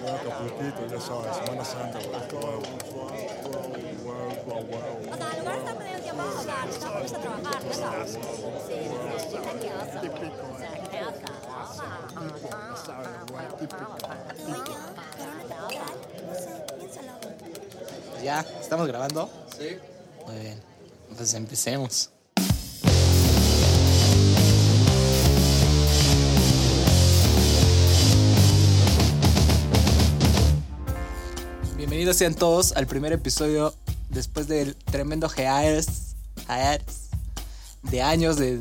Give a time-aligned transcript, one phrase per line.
[0.00, 2.62] Bueno, Caputito, ya sabes, Semana Santa, wow, wow,
[4.04, 5.12] wow, wow, wow.
[5.12, 7.74] O sea, en lugar de estar perdiendo tiempo, o sea, necesitamos ponerse a trabajar, ya
[7.74, 8.10] sabes.
[8.12, 8.28] Sí, sí,
[9.30, 9.36] sí,
[10.00, 10.34] Típico,
[18.22, 18.40] ¿Ya?
[18.60, 19.30] ¿Estamos grabando?
[19.56, 19.78] Sí.
[20.26, 20.60] Muy bien.
[21.16, 22.10] Pues empecemos.
[32.08, 33.74] Bienvenidos sean todos al primer episodio
[34.08, 36.14] después del tremendo hiatus,
[36.48, 37.10] hiatus
[37.82, 38.60] de años de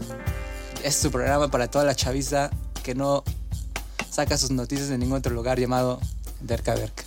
[0.84, 2.52] este su programa para toda la chaviza
[2.84, 3.24] que no
[4.12, 6.02] saca sus noticias en ningún otro lugar llamado
[6.42, 7.06] Derka Derka.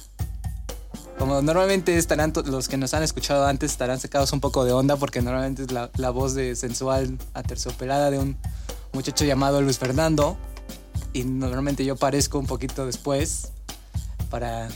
[1.19, 4.97] Como normalmente estarán los que nos han escuchado antes estarán sacados un poco de onda
[4.97, 8.39] porque normalmente es la, la voz de sensual aterciopelada de un
[8.95, 10.39] muchacho llamado Luis Fernando
[11.13, 13.53] y normalmente yo parezco un poquito después
[14.31, 14.71] para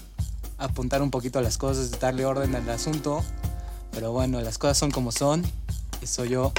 [0.59, 3.25] apuntar un poquito a las cosas, darle orden al asunto.
[3.93, 5.45] Pero bueno, las cosas son como son
[6.03, 6.53] y soy yo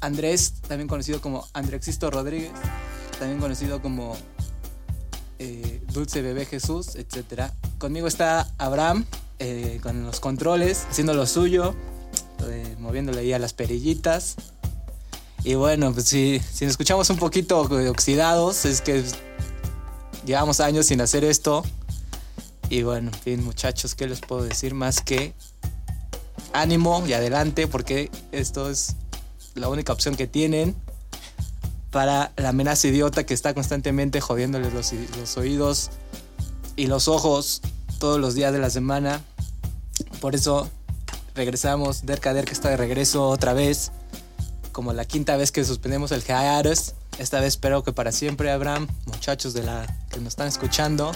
[0.00, 2.52] Andrés, también conocido como Andrexisto Rodríguez,
[3.18, 4.16] también conocido como
[5.38, 7.50] eh, Dulce Bebé Jesús, etc.
[7.78, 9.06] Conmigo está Abraham
[9.38, 11.74] eh, con los controles, haciendo lo suyo,
[12.46, 14.36] eh, moviéndole ahí a las perillitas.
[15.42, 19.04] Y bueno, pues si, si nos escuchamos un poquito oxidados, es que
[20.24, 21.64] llevamos años sin hacer esto.
[22.68, 25.34] Y bueno, en fin, muchachos, ¿qué les puedo decir más que
[26.52, 27.66] ánimo y adelante?
[27.66, 28.96] Porque esto es
[29.54, 30.74] la única opción que tienen
[31.90, 35.90] para la amenaza idiota que está constantemente jodiéndoles los, los oídos
[36.74, 37.60] y los ojos
[38.00, 39.22] todos los días de la semana.
[40.20, 40.68] Por eso
[41.34, 43.92] regresamos, Derka Derka está de regreso otra vez,
[44.72, 46.94] como la quinta vez que suspendemos el hiatus.
[47.18, 51.12] Esta vez espero que para siempre, Abraham, muchachos de la que nos están escuchando.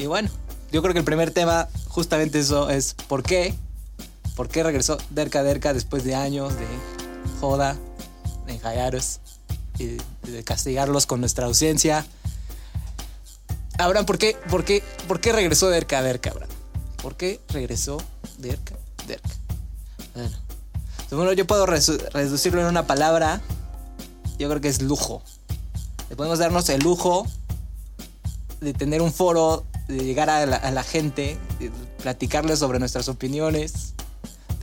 [0.00, 0.30] Y bueno,
[0.72, 3.54] yo creo que el primer tema, justamente eso es ¿por qué?
[4.34, 6.66] ¿Por qué regresó Derka Derka después de años de
[7.38, 7.76] joda,
[8.46, 9.20] de hiatus
[9.78, 9.98] y
[10.30, 12.06] de castigarlos con nuestra ausencia?
[13.76, 16.50] Abraham, ¿por qué, por qué, por qué regresó Derka Derka, Abraham?
[17.02, 17.98] ¿Por qué regresó
[18.38, 19.28] Derka Derka?
[20.14, 20.36] Bueno,
[21.10, 23.42] bueno yo puedo reducirlo en una palabra.
[24.38, 25.22] Yo creo que es lujo.
[26.08, 27.26] Le podemos darnos el lujo
[28.60, 31.38] de tener un foro, de llegar a la, gente,
[32.02, 33.94] platicarles sobre nuestras opiniones,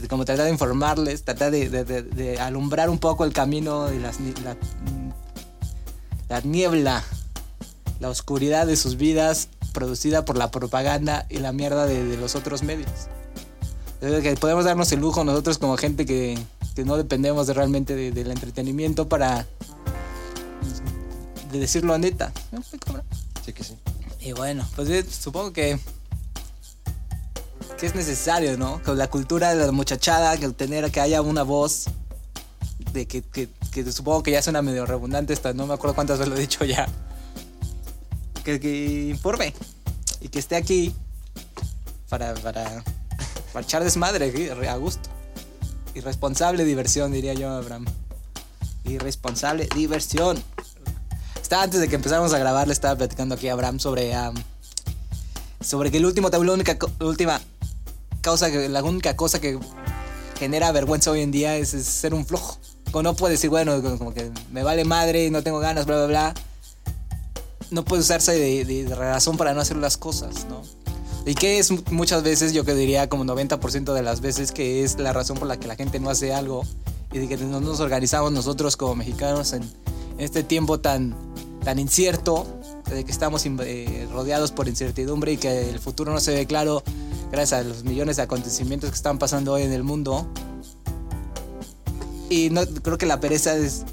[0.09, 4.55] como tratar de informarles, tratar de, alumbrar un poco el camino de las la,
[6.29, 7.03] la niebla,
[7.99, 12.63] la oscuridad de sus vidas producida por la propaganda y la mierda de, los otros
[12.63, 12.89] medios.
[13.99, 16.37] Que podemos darnos el lujo nosotros como gente que,
[16.75, 19.47] que no dependemos de realmente de- del entretenimiento para
[21.51, 22.31] de decirlo neta.
[23.43, 23.75] Sí que sí.
[24.27, 25.79] Y bueno, pues supongo que
[27.77, 28.81] que es necesario, ¿no?
[28.83, 31.85] Con la cultura de la muchachada, que tener que haya una voz
[32.91, 36.29] de que, que, supongo que ya suena medio redundante, esta, no me acuerdo cuántas veces
[36.29, 36.87] lo he dicho ya.
[38.43, 39.53] Que, informe
[40.19, 40.93] y que esté aquí
[42.09, 42.83] para, para,
[43.53, 45.07] para echar desmadre a gusto.
[45.95, 47.85] Irresponsable diversión, diría yo, Abraham.
[48.83, 50.43] Irresponsable diversión.
[51.47, 54.35] Estaba antes de que empezáramos a grabar, le estaba platicando aquí a Abraham sobre, am,
[55.61, 57.39] sobre que el último tabú, la única, la última
[58.19, 59.57] causa, la única cosa que
[60.37, 62.57] genera vergüenza hoy en día es, es ser un flojo.
[62.91, 66.07] Como no puedes decir, bueno, como que me vale madre, no tengo ganas, bla, bla,
[66.07, 66.33] bla.
[67.71, 70.61] No puede usarse de, de- de razón para no hacer las cosas, ¿no?
[71.25, 74.83] Y que es mu- muchas veces, yo que diría como 90% de las veces, que
[74.83, 76.65] es la razón por la que la gente no hace algo
[77.13, 79.63] y de que no nos organizamos nosotros como mexicanos en,
[80.17, 81.15] en este tiempo tan,
[81.63, 82.45] tan incierto,
[82.89, 86.83] de que estamos eh, rodeados por incertidumbre y que el futuro no se ve claro
[87.31, 90.27] gracias a los millones de acontecimientos que están pasando hoy en el mundo.
[92.29, 93.83] Y no, creo que la pereza es,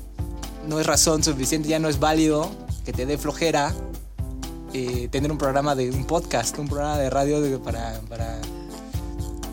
[0.68, 2.50] no es razón suficiente, ya no es válido
[2.84, 3.74] que te dé flojera
[4.72, 8.00] eh, tener un programa de un podcast, un programa de radio para...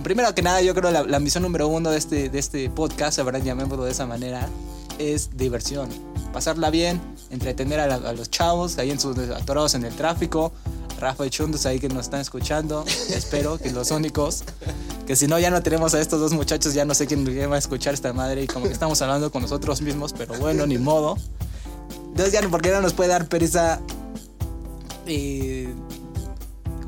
[0.03, 3.19] Primero que nada, yo creo la, la misión número uno de este, de este podcast,
[3.19, 4.49] habrán llamémoslo de esa manera,
[4.97, 6.10] es diversión.
[6.33, 10.51] Pasarla bien, entretener a, la- a los chavos ahí en sus atorados en el tráfico,
[10.99, 14.43] Rafa y Chundos ahí que nos están escuchando, espero que los únicos,
[15.05, 17.55] que si no ya no tenemos a estos dos muchachos, ya no sé quién va
[17.55, 20.77] a escuchar esta madre y como que estamos hablando con nosotros mismos, pero bueno, ni
[20.77, 21.17] modo.
[22.07, 23.79] Entonces ya no, porque no nos puede dar pereza
[25.07, 25.73] eh,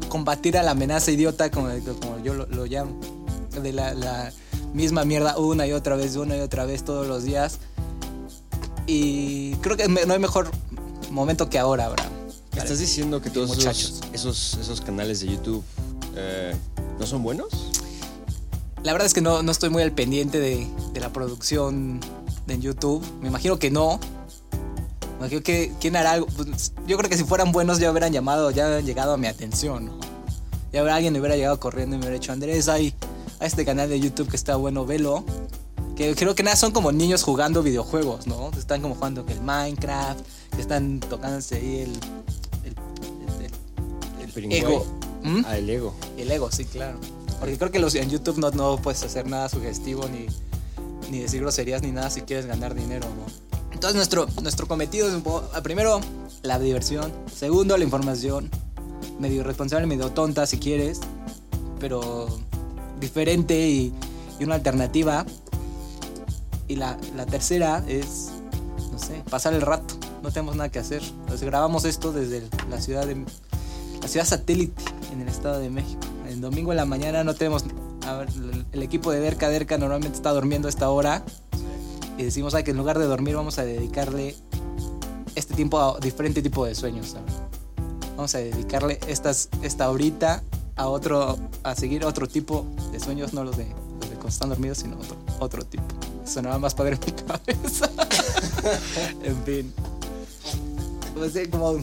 [0.10, 1.70] combatir a la amenaza idiota, como,
[2.02, 3.00] como yo lo, lo llamo,
[3.62, 4.32] de la, la
[4.74, 7.60] misma mierda una y otra vez, una y otra vez todos los días.
[8.86, 10.52] Y creo que no hay mejor
[11.12, 12.14] momento que ahora, Abraham,
[12.56, 15.64] ¿Estás diciendo que todos esos, esos, esos canales de YouTube
[16.16, 16.56] eh,
[17.00, 17.50] no son buenos?
[18.84, 22.00] La verdad es que no, no estoy muy al pendiente de, de la producción
[22.48, 23.04] en YouTube.
[23.22, 24.00] Me imagino que no.
[25.14, 26.28] Me imagino que quién hará algo.
[26.28, 29.28] Pues, yo creo que si fueran buenos ya hubieran llamado, ya hubieran llegado a mi
[29.28, 29.86] atención.
[29.86, 30.00] ¿no?
[30.72, 32.94] Ya alguien me hubiera llegado corriendo y me hubiera dicho, Andrés, hay
[33.40, 35.26] a este canal de YouTube que está bueno, velo.
[35.96, 38.50] Que creo que nada, son como niños jugando videojuegos, ¿no?
[38.58, 40.20] Están como jugando que el Minecraft,
[40.56, 41.92] que están tocándose ahí el,
[42.66, 42.76] el,
[43.44, 44.60] el- el Piringuay.
[44.62, 44.86] ego.
[45.24, 45.42] ¿Mm?
[45.46, 45.94] Ah, el ego.
[46.18, 46.98] El ego, sí, claro.
[47.40, 50.26] Porque creo que los, en YouTube no, no puedes hacer nada sugestivo ni,
[51.12, 53.54] ni decir groserías ni nada si quieres ganar dinero, ¿no?
[53.72, 56.00] Entonces nuestro, nuestro cometido es un poco, ah, primero,
[56.42, 57.12] la diversión.
[57.36, 58.50] Segundo, la información.
[59.20, 61.02] Medio irresponsable, medio tonta si quieres.
[61.80, 62.28] Pero
[63.00, 63.94] diferente y,
[64.40, 65.26] y una alternativa.
[66.74, 66.98] Y la,
[67.30, 68.32] tercera es,
[68.92, 69.94] no sé, pasar el rato.
[70.24, 71.04] No tenemos nada que hacer.
[71.04, 73.24] Entonces grabamos esto desde la ciudad de,
[74.02, 76.02] la ciudad satélite en el Estado de México.
[76.28, 77.64] El domingo en la mañana no tenemos.
[78.72, 81.24] El, equipo de Derca Derca normalmente está durmiendo a esta hora.
[82.18, 84.36] Y decimos "Ay, que en lugar de dormir vamos a dedicarle
[85.36, 87.16] este tiempo a diferente tipo de sueños.
[88.16, 90.42] Vamos a dedicarle estas, esta horita
[90.76, 93.68] a otro, a seguir otro tipo de sueños, no los de,
[94.02, 96.03] los de cuando están dormidos, sino otro, otro tipo.
[96.26, 97.90] Sonaba más padre en mi cabeza.
[99.24, 99.74] en fin.
[101.16, 101.78] Pues sí, como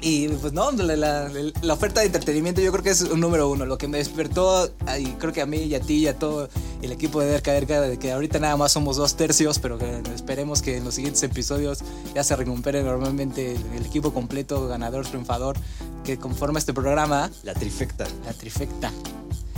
[0.00, 1.30] y pues no, la, la-
[1.62, 3.66] la oferta de entretenimiento yo creo que es un número uno.
[3.66, 6.48] Lo que me despertó, y creo que a mí y a ti y a todo
[6.82, 10.02] el equipo de Derca Derca, de que ahorita nada más somos dos tercios, pero que
[10.14, 11.80] esperemos que en los siguientes episodios
[12.14, 15.56] ya se recupere normalmente el, el equipo completo, ganador, triunfador,
[16.04, 18.06] que conforma este programa, La trifecta.
[18.26, 18.92] la trifecta.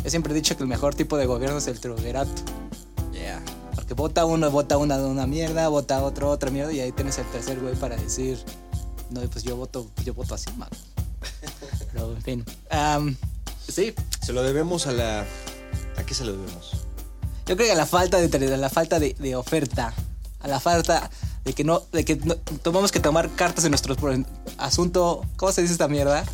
[0.05, 2.31] Yo siempre he dicho que el mejor tipo de gobierno es el triunvirato.
[3.79, 7.27] Porque vota uno, vota una, una mierda, vota otro, otra mierda, y ahí tienes el
[7.27, 8.37] tercer güey para decir,
[9.11, 10.69] no, pues yo voto, yo voto así, man.
[11.93, 12.45] Pero en fin.
[12.71, 13.17] Am,
[13.69, 15.25] sí, Se lo debemos a la.
[15.97, 16.73] ¿A qué se lo debemos?
[17.47, 19.95] yo creo que a la falta de tele- a la falta de, de oferta,
[20.41, 21.09] a la falta
[21.45, 23.97] de que no, de que no, tomamos que tomar cartas en nuestro
[24.59, 26.25] asunto, ¿cómo se dice esta mierda?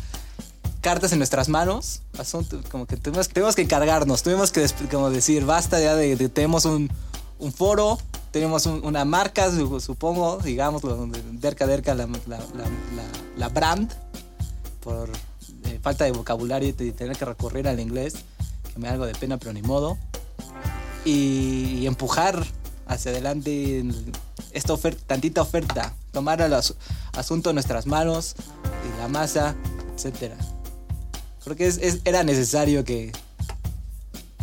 [0.81, 5.45] Cartas en nuestras manos, asunto, como que tenemos, tenemos que encargarnos, tuvimos que como decir,
[5.45, 6.91] basta ya de, de- tenemos un,
[7.39, 7.97] un foro,
[8.31, 12.39] tenemos un- una marca, su- supongo, digamos, donde Derca Derca, la, la, la,
[13.37, 13.91] la- brand,
[14.81, 15.09] por
[15.65, 18.15] eh, falta de vocabulario y tener que recurrir al inglés,
[18.73, 19.97] que me da algo de pena, pero ni modo
[21.05, 22.45] y, empujar
[22.87, 24.11] hacia adelante el-
[24.51, 26.75] esta oferta, tantita oferta, tomar el asu-
[27.13, 28.35] asunto en nuestras manos,
[28.85, 29.55] y la masa,
[29.95, 30.37] etcétera.
[31.43, 33.11] Creo que era necesario que,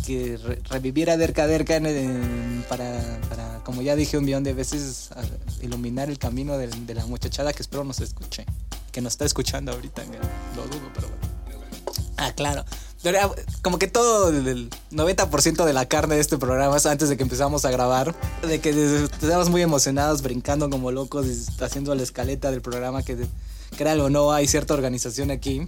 [0.05, 4.53] que re- reviviera Derca Derca en- en- para, para, como ya dije un millón de
[4.53, 5.23] veces, a-
[5.63, 8.45] iluminar el camino de, de la muchachada que espero nos escuche,
[8.91, 10.03] que nos está escuchando ahorita,
[10.55, 11.63] lo dudo, pero bueno.
[12.17, 12.63] Ah, claro.
[13.05, 13.29] Era
[13.61, 17.17] como que todo el- el 90% de la carne de este programa es antes de
[17.17, 18.15] que empezamos a grabar.
[18.47, 18.69] De que
[19.03, 21.25] estábamos muy emocionados, brincando como locos,
[21.59, 23.17] haciendo la escaleta del programa, que
[23.77, 25.67] créalo o no, hay cierta organización aquí.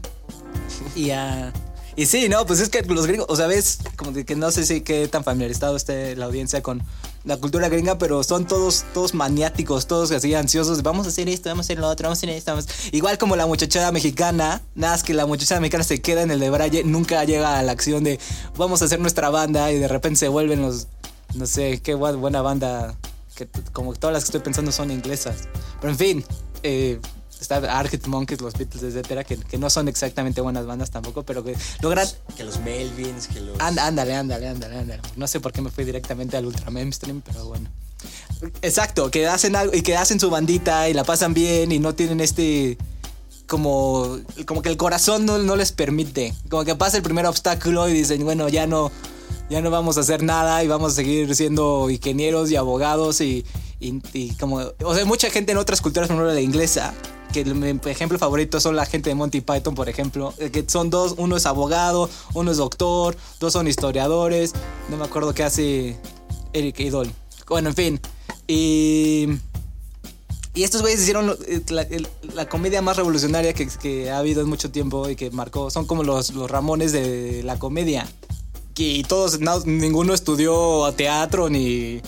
[0.95, 1.51] Y, ah,
[1.95, 4.65] y sí, no, pues es que los gringos, o sea, ves, como que no sé
[4.65, 6.83] si qué tan familiarizado esté la audiencia con
[7.23, 10.83] la cultura gringa, pero son todos, todos maniáticos, todos así ansiosos.
[10.83, 12.51] Vamos a hacer esto, vamos a hacer lo otro, vamos a hacer esto.
[12.51, 12.67] Vamos...
[12.91, 16.39] Igual como la muchachada mexicana, nada más que la muchachada mexicana se queda en el
[16.39, 18.19] de Braille, nunca llega a la acción de
[18.57, 20.87] vamos a hacer nuestra banda y de repente se vuelven los,
[21.33, 22.95] no sé, qué bu- buena banda,
[23.35, 25.47] que como todas las que estoy pensando son inglesas.
[25.81, 26.25] Pero en fin,
[26.61, 26.99] eh,
[27.45, 31.43] está Arctic Monkeys, los Beatles, etcétera, que, que no son exactamente buenas bandas tampoco, pero
[31.43, 33.59] que logran Que los Melvins, que los.
[33.59, 35.01] And- ándale, ándale, ándale, ándale.
[35.15, 37.69] No sé por qué me fui directamente al ultra mainstream, pero bueno.
[38.61, 41.95] Exacto, que hacen algo y que hacen su bandita y la pasan bien y no
[41.95, 42.77] tienen este
[43.47, 46.33] como como que el corazón no, no les permite.
[46.49, 48.91] Como que pasa el primer obstáculo y dicen, bueno, ya no
[49.49, 53.45] ya no vamos a hacer nada y vamos a seguir siendo ingenieros y abogados y,
[53.79, 56.93] y- como o sea, mucha gente en otras culturas, por ejemplo la inglesa,
[57.33, 60.89] que mi ejemplo favorito son la gente de Monty Python, por ejemplo, eh, que son
[60.89, 64.53] dos, uno es abogado, uno es doctor, dos son historiadores,
[64.89, 65.97] no me acuerdo qué hace
[66.53, 67.11] Eric Idol.
[67.47, 67.99] Bueno, en fin.
[68.47, 69.27] Y
[70.53, 71.85] y estos güeyes hicieron eh, la,
[72.33, 75.69] la comedia más revolucionaria que, que ha habido en mucho tiempo y que marcó.
[75.69, 78.07] Son como los, los Ramones de la comedia.
[78.77, 82.01] Y todos, no, ninguno estudió teatro ni,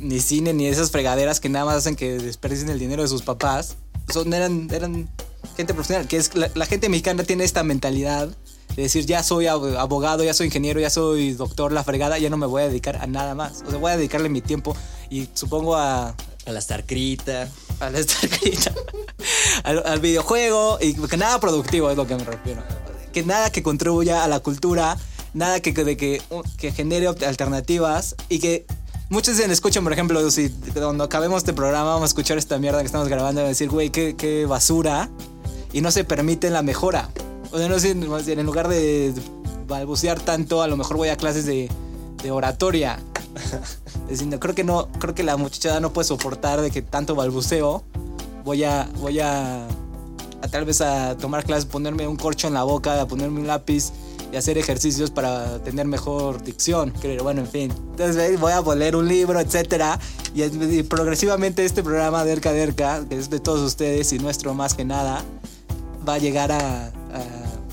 [0.00, 3.22] ni cine ni esas fregaderas que nada más hacen que desperdicien el dinero de sus
[3.22, 3.76] papás.
[4.12, 5.08] Son, eran, eran
[5.56, 6.08] gente profesional.
[6.08, 8.28] Que es, la, la gente mexicana tiene esta mentalidad
[8.76, 12.30] de decir, ya soy ab- abogado, ya soy ingeniero, ya soy doctor, la fregada, ya
[12.30, 13.62] no me voy a dedicar a nada más.
[13.66, 14.76] O sea, voy a dedicarle mi tiempo
[15.10, 16.08] y supongo a,
[16.46, 17.48] A la Starcrita.
[17.80, 18.72] a la Starcrita.
[19.64, 22.62] al, al videojuego y que nada productivo es lo que me refiero.
[23.12, 24.96] Que nada que contribuya a la cultura,
[25.34, 26.22] nada que, que- de que,
[26.56, 28.66] que genere alternativas y que
[29.10, 32.80] muchos dicen, escuchan, por ejemplo, si cuando acabemos este programa vamos a escuchar esta mierda
[32.80, 35.10] que estamos grabando y decir, güey, qué, qué basura
[35.72, 37.10] y no se permite la mejora.
[37.52, 39.12] O sea, no sé, en lugar de
[39.66, 41.68] balbucear tanto, a lo mejor voy a clases de,
[42.22, 42.98] de oratoria.
[44.08, 47.82] Diciendo, creo que no, creo que la muchachada no puede soportar de que tanto balbuceo.
[48.44, 52.62] Voy a, voy a, a tal vez a tomar clases, ponerme un corcho en la
[52.62, 53.92] boca, a ponerme un lápiz
[54.32, 56.92] y hacer ejercicios para tener mejor dicción.
[57.00, 57.72] Creo, bueno, en fin.
[57.92, 59.98] Entonces voy a poner un libro, etcétera.
[60.34, 64.54] Y, y progresivamente este programa de Erca Derca, que es de todos ustedes y nuestro
[64.54, 65.24] más que nada,
[66.08, 66.92] va a llegar a, a-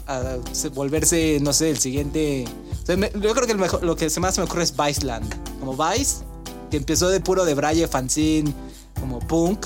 [0.08, 2.46] a se- volverse, no sé, el siguiente.
[2.82, 5.32] o sea, me- yo creo que el mejor, lo que más me ocurre es Viceland.
[5.60, 6.24] Como Vice,
[6.72, 8.52] que empezó de puro de Braille, fanzine,
[9.00, 9.66] como punk.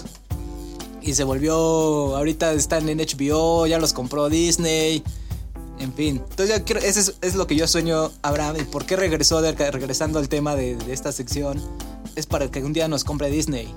[1.03, 1.55] Y se volvió.
[2.15, 5.03] Ahorita están en HBO, ya los compró Disney.
[5.81, 6.21] En fin.
[6.29, 8.57] Entonces, yo quiero- ese es, es lo que yo sueño, Abraham.
[8.59, 11.59] ¿Y por qué regresó, de- regresando al tema de, de esta sección?
[12.15, 13.73] Es para que un día nos compre Disney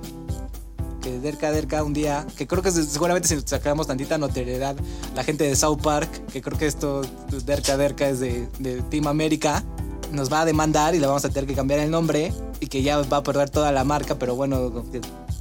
[1.03, 4.75] que Derka Derka un día, que creo que se- seguramente si sacamos tantita notoriedad,
[5.15, 7.03] la gente de South Park, que creo que esto,
[7.45, 9.63] Derka Derka es de, de Team América,
[10.13, 12.83] nos va a demandar y le vamos a tener que cambiar el nombre y que
[12.83, 14.73] ya va a perder toda la marca, pero bueno,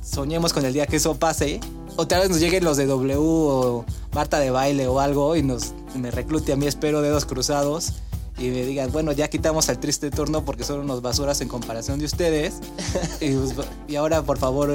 [0.03, 1.61] soñemos con el día que eso pase.
[1.95, 5.43] O tal vez nos lleguen los de W o Marta de baile o algo y
[5.43, 7.93] nos me reclute a mí, espero, dedos cruzados.
[8.37, 11.99] Y me digan, bueno, ya quitamos al triste turno porque son unos basuras en comparación
[11.99, 12.55] de ustedes.
[13.21, 14.71] y, pues, y ahora, por favor,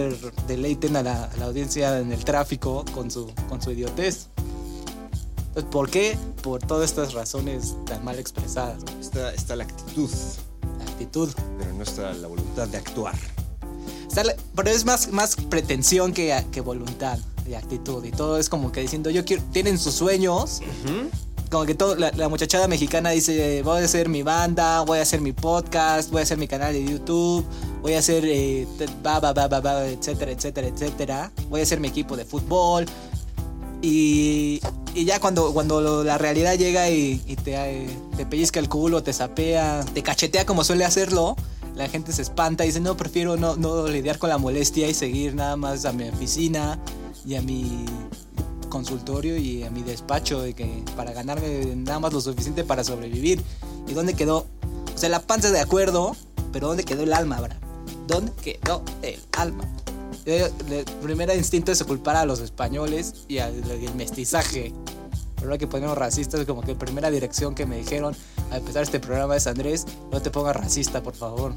[0.46, 4.28] deleiten a la, a la audiencia en el tráfico con su, con su idiotez.
[5.54, 6.16] Pues, ¿Por qué?
[6.42, 8.78] Por todas estas razones tan mal expresadas.
[9.00, 10.10] Está, está la actitud,
[10.78, 11.28] La actitud.
[11.58, 13.16] pero no está la voluntad de actuar.
[14.24, 18.04] La- pero es más, más pretensión que, que voluntad y actitud.
[18.04, 20.60] Y todo es como que diciendo, yo quiero, tienen sus sueños.
[21.50, 25.02] Como que todo, la, la muchachada mexicana dice, voy a hacer mi banda, voy a
[25.02, 27.42] hacer mi podcast, voy a hacer mi canal de YouTube,
[27.80, 28.66] voy a hacer, eh,
[29.02, 31.32] ba, ba, ba, etcétera, etcétera, etcétera.
[31.48, 32.84] Voy a hacer mi equipo de fútbol.
[33.80, 34.60] Y,
[34.94, 38.68] y ya cuando, cuando lo- la realidad llega y, y te, eh, te pellizca el
[38.68, 41.36] culo, te sapea, te cachetea como suele hacerlo,
[41.78, 45.36] la gente se espanta y dice, no, prefiero no, lidiar con la molestia y seguir
[45.36, 46.76] nada más a mi oficina
[47.24, 47.86] y a mi
[48.68, 53.40] consultorio y a mi despacho de que para ganarme nada más lo suficiente para sobrevivir.
[53.86, 54.46] ¿Y dónde quedó?
[54.92, 56.16] O sea, la panza de acuerdo,
[56.52, 57.60] pero ¿dónde quedó el alma, Abraham?
[58.08, 59.64] ¿Dónde quedó el alma?
[60.24, 63.54] El primer instinto es culpar a los españoles y al
[63.96, 64.74] mestizaje.
[65.40, 68.14] Ahora que ponemos racistas, como que la primera dirección que me dijeron
[68.50, 71.52] al empezar este programa es Andrés, no te pongas racista, por favor.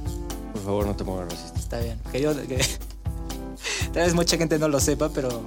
[0.54, 1.60] Por favor, no te pongas racista.
[1.60, 2.00] Está bien.
[2.12, 2.58] Que yo, que-
[3.94, 5.42] tal vez mucha gente no lo sepa, pero,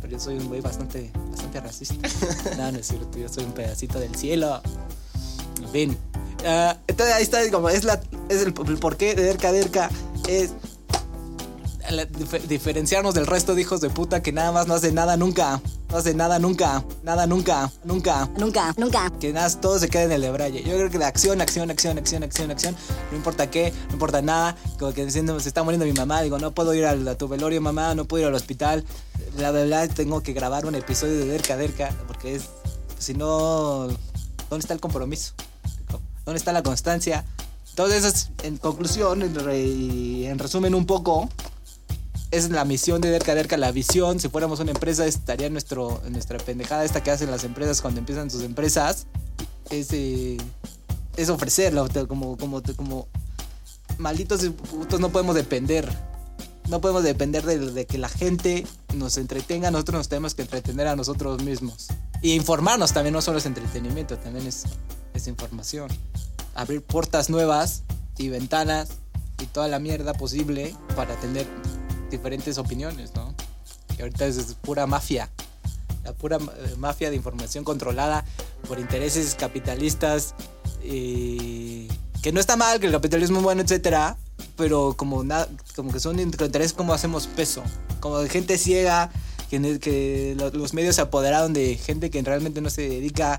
[0.00, 2.08] pero yo soy un güey bastante, bastante racista.
[2.56, 4.60] no, no es cierto, yo soy un pedacito del cielo.
[5.62, 5.98] En fin.
[6.46, 9.90] Ah, entonces ahí está, como es, la, es el, el porqué de Derka Derka.
[10.28, 10.52] Es
[11.90, 15.16] la- dif- diferenciarnos del resto de hijos de puta que nada más no hace nada
[15.16, 15.60] nunca.
[15.90, 16.84] No hace nada nunca.
[17.02, 17.70] Nada nunca.
[17.84, 19.10] Nunca Nunca, nunca.
[19.18, 20.62] que nada, todo se queda en el de Braille.
[20.62, 22.76] Yo creo que la acción, acción, acción, acción, acción, acción,
[23.10, 26.38] no importa qué, no importa nada, como que diciendo se está muriendo mi mamá, digo,
[26.38, 28.84] no puedo ir al, a tu velorio, mamá, no puedo ir al hospital,
[29.36, 32.44] bla, bla, tengo que grabar un episodio de Derka Derka, porque es,
[32.98, 33.88] si no,
[34.48, 35.32] ¿dónde está el compromiso?
[36.24, 37.24] ¿Dónde está la constancia?
[37.70, 41.28] Entonces, es, en conclusión, en, re- y en resumen un poco,
[42.30, 44.20] es la misión de Derka Derka, la visión.
[44.20, 48.30] Si fuéramos una empresa, estaría nuestro, nuestra pendejada esta que hacen las empresas cuando empiezan
[48.30, 49.06] sus empresas.
[49.70, 50.36] Es, eh,
[51.16, 53.08] es ofrecerlo, como, como, como
[53.98, 55.88] malditos putos no podemos depender.
[56.68, 60.86] No podemos depender de, de que la gente nos entretenga, nosotros nos tenemos que entretener
[60.86, 61.88] a nosotros mismos.
[62.22, 64.64] Y informarnos también, no solo es entretenimiento, también es,
[65.14, 65.90] es información.
[66.54, 67.82] Abrir puertas nuevas
[68.18, 68.90] y ventanas
[69.40, 71.46] y toda la mierda posible para tener
[72.10, 73.34] diferentes opiniones, ¿no?
[73.96, 75.30] Que ahorita es, pura mafia.
[76.04, 78.24] La pura eh, mafia de información controlada
[78.68, 80.34] por intereses capitalistas.
[80.80, 84.16] que no está mal, que el capitalismo es bueno, etcétera.
[84.56, 87.62] Pero como, nada como que son intereses como hacemos peso.
[88.00, 89.10] Como de gente ciega.
[89.50, 93.36] Que, que lo- los medios se apoderaron de gente que realmente no se dedica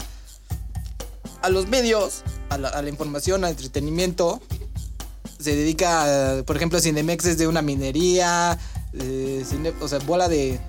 [1.42, 4.42] a los medios, a la, a la información, al entretenimiento
[5.42, 8.58] se dedica, a, por ejemplo, Cinemex es de una minería,
[8.94, 9.44] eh,
[9.80, 10.60] o sea, bola de,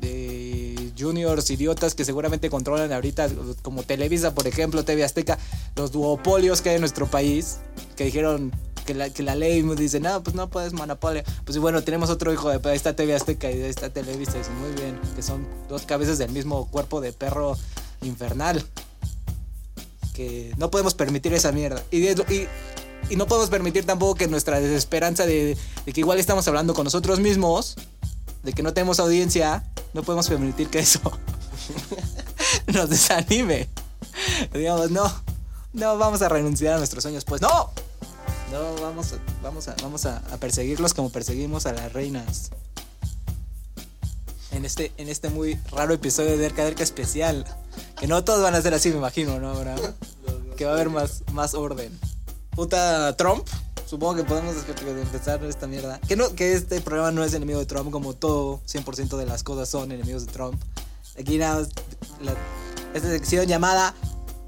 [0.00, 3.28] de juniors idiotas que seguramente controlan ahorita,
[3.62, 5.38] como Televisa, por ejemplo, TV Azteca,
[5.76, 7.58] los duopolios que hay en nuestro país,
[7.96, 8.52] que dijeron
[8.88, 11.22] que la, que la ley dice, no, pues no puedes monopolio.
[11.44, 14.36] Pues bueno, tenemos otro hijo de está TV Azteca y ahí está Televisa.
[14.36, 17.56] Y dicen, muy bien, que son dos cabezas del mismo cuerpo de perro
[18.00, 18.64] infernal.
[20.14, 21.82] Que no podemos permitir esa mierda.
[21.90, 22.48] Y, y,
[23.10, 26.84] y no podemos permitir tampoco que nuestra desesperanza de, de que igual estamos hablando con
[26.84, 27.74] nosotros mismos,
[28.42, 29.64] de que no tenemos audiencia,
[29.94, 31.00] no podemos permitir que eso
[32.66, 33.68] nos desanime.
[34.52, 35.10] Digamos, no,
[35.72, 37.70] no vamos a renunciar a nuestros sueños, pues no.
[38.52, 42.50] No, vamos, a- vamos, a, vamos a, a perseguirlos como perseguimos a las reinas.
[44.50, 47.44] En este, en este muy raro episodio de Derka especial.
[48.00, 49.54] Que no todos van a ser así, me imagino, ¿no?
[50.56, 51.96] Que va a haber más, más orden.
[52.58, 53.46] Puta Trump.
[53.86, 56.00] Supongo que podemos empezar esta mierda.
[56.00, 59.44] Que, no, que este programa no es enemigo de Trump, como todo 100% de las
[59.44, 60.60] cosas son enemigos de Trump.
[61.16, 61.68] Aquí nada más
[62.20, 62.34] la-
[62.94, 63.94] esta sección llamada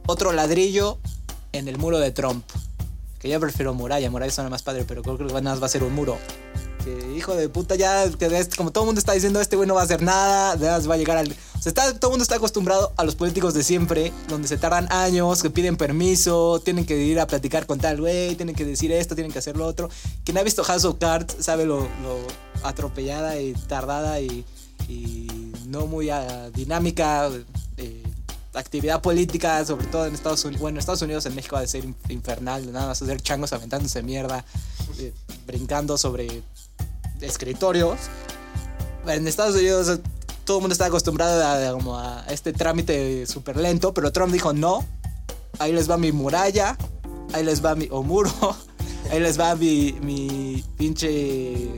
[0.06, 0.98] Otro ladrillo
[1.52, 2.44] en el muro de Trump.
[3.20, 5.68] Que yo prefiero muralla, muralla suena más padre, pero creo que nada más va a
[5.68, 6.18] ser un muro.
[6.84, 8.06] Que hijo de puta, ya,
[8.56, 10.94] como todo el mundo está diciendo, este güey no va a hacer nada, nada va
[10.94, 11.32] a llegar al.
[11.60, 14.56] O sea, está, todo el mundo está acostumbrado a los políticos de siempre, donde se
[14.56, 18.64] tardan años, que piden permiso, tienen que ir a platicar con tal güey, tienen que
[18.64, 19.90] decir esto, tienen que hacer lo otro.
[20.24, 22.18] Quien ha visto House of Cards sabe lo, lo
[22.62, 24.44] atropellada y tardada y,
[24.88, 27.30] y no muy ah, dinámica.
[27.76, 28.02] eh,
[28.52, 31.66] actividad política, sobre todo en Estados Unidos, bueno, en Estados Unidos, en México va a
[31.68, 34.44] ser in- infernal, nada más hacer changos aventándose mierda,
[34.98, 35.12] eh,
[35.46, 36.42] brincando sobre
[37.20, 37.96] escritorios.
[39.06, 40.00] En Estados Unidos
[40.50, 44.84] todo el mundo está acostumbrado a, este trámite súper lento, pero Trump dijo no,
[45.60, 46.76] ahí les va mi muralla,
[47.32, 48.32] ahí les va mi o muro,
[49.12, 51.70] ahí les va mi, pinche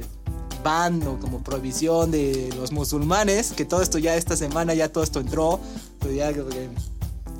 [0.64, 5.05] ban o como prohibición de los musulmanes, que todo esto ya esta semana ya todo
[5.05, 5.61] esto entró,
[6.00, 6.71] que-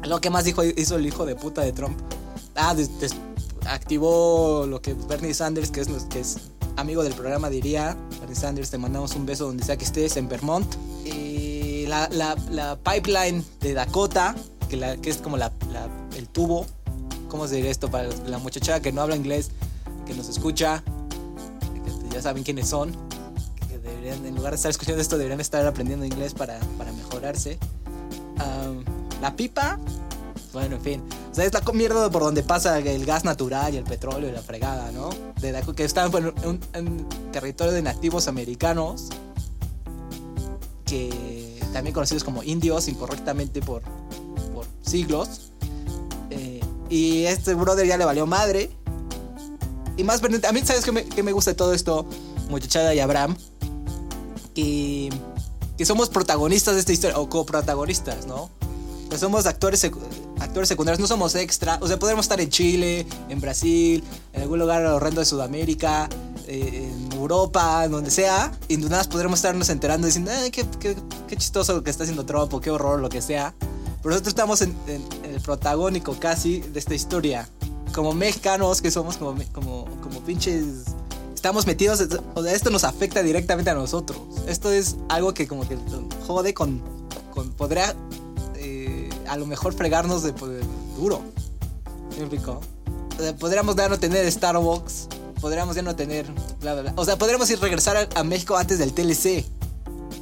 [0.07, 1.99] lo que más dijo hizo el hijo de puta de Trump.
[2.57, 2.77] Ah,
[3.65, 6.37] activó lo que Bernie Sanders, que es, que es
[6.77, 7.97] amigo del programa, diría.
[8.21, 10.67] Bernie Sanders, te mandamos un beso donde sea que estés, en Vermont.
[11.05, 14.35] Y la, pipeline de Dakota,
[14.69, 16.67] que, es como el tubo.
[17.29, 19.51] ¿Cómo se diría esto para la muchacha que no habla inglés,
[20.07, 20.83] que nos escucha?
[21.85, 22.93] Que ya saben quiénes son.
[23.83, 27.59] Deberían, en lugar de estar escuchando esto, deberían estar aprendiendo inglés para, para mejorarse.
[29.21, 29.79] La pipa,
[30.53, 31.03] bueno, en fin.
[31.31, 34.33] O sea, es la mierda por donde pasa el gas natural y el petróleo y
[34.33, 35.11] la fregada, ¿no?
[35.41, 39.09] De la- que están en un, territorio de nativos americanos
[40.85, 43.83] que también conocidos como indios incorrectamente por,
[44.53, 45.53] por siglos.
[46.29, 46.61] Eh,
[46.91, 48.71] y este brother ya le valió madre.
[49.97, 52.07] Y más, a mí, ¿sabes qué me, qué me gusta de todo esto,
[52.51, 53.37] muchachada y Abraham?
[54.55, 55.11] Que,
[55.79, 58.51] que somos protagonistas de esta historia, o coprotagonistas, ¿no?
[59.13, 59.85] Que somos actores,
[60.41, 61.77] actores secundarios, no somos extra.
[61.83, 66.09] O sea, podremos estar en Chile, en Brasil, en algún lugar horrendo de Sudamérica,
[66.47, 70.65] eh, en Europa, en donde sea, y nada más podremos estarnos enterando diciendo, "Ay, qué,
[70.81, 70.97] qué-
[71.29, 73.55] qué chistoso lo que está haciendo Trump, o qué horror, lo que sea.
[74.03, 77.47] Pero nosotros estamos en, en- en el protagónico casi de esta historia.
[77.95, 80.65] Como mexicanos que somos, como, como, como pinches
[81.35, 82.01] estamos metidos,
[82.35, 84.19] o sea, esto nos afecta directamente a nosotros.
[84.47, 85.77] Esto es algo que como que
[86.27, 86.81] jode con,
[87.35, 87.95] con podría
[89.33, 90.61] a lo mejor fregarnos de, de
[90.97, 91.21] duro.
[92.11, 92.61] ¿Me explico?
[93.19, 95.09] O sea, podríamos ya no tener Starbucks,
[95.41, 96.27] podríamos ya no tener
[96.61, 96.93] bla, bla, bla.
[96.97, 99.45] O sea, podríamos ir regresar a, a México antes del TLC.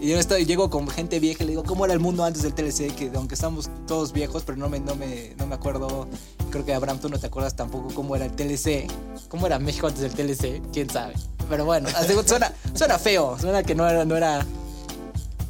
[0.00, 2.42] Y yo estoy, llego con gente vieja y le digo, ¿cómo era el mundo antes
[2.42, 2.94] del TLC?
[2.94, 6.08] Que aunque estamos todos viejos, pero no me, no me, no me acuerdo.
[6.50, 8.86] Creo que Abraham, tú no te acuerdas tampoco cómo era el TLC.
[9.28, 10.62] ¿Cómo era México antes del TLC?
[10.72, 11.14] ¿Quién sabe?
[11.50, 11.88] Pero bueno,
[12.26, 13.36] suena, suena feo.
[13.38, 14.46] Suena que no era, no era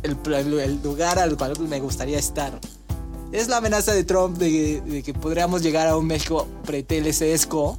[0.03, 2.59] el- el lugar al cual me gustaría estar.
[3.33, 7.79] Es la amenaza de Trump de, de que podríamos llegar a un México pre-TLC-esco.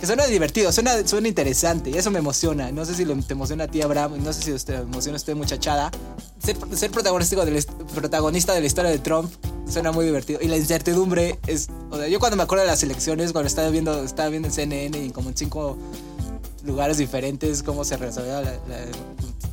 [0.00, 2.70] Que suena divertido, suena, suena interesante y eso me emociona.
[2.72, 5.18] No sé si lo- te emociona a ti, Abraham, no sé si te emociona a
[5.18, 5.90] usted, muchachada.
[6.42, 9.30] Ser, ser protagonista, de la, hist- protagonista de la historia de Trump
[9.70, 10.40] suena muy divertido.
[10.42, 11.68] Y la incertidumbre es...
[11.90, 14.52] O sea, yo cuando me acuerdo de las elecciones, cuando estaba viendo, estaba viendo en
[14.54, 15.78] CNN y como en cinco
[16.64, 18.58] lugares diferentes cómo se resolvió la-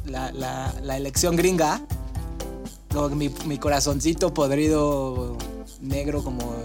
[0.06, 1.82] la- la- la elección gringa,
[2.92, 5.38] que mi, mi corazoncito podrido,
[5.82, 6.56] negro, como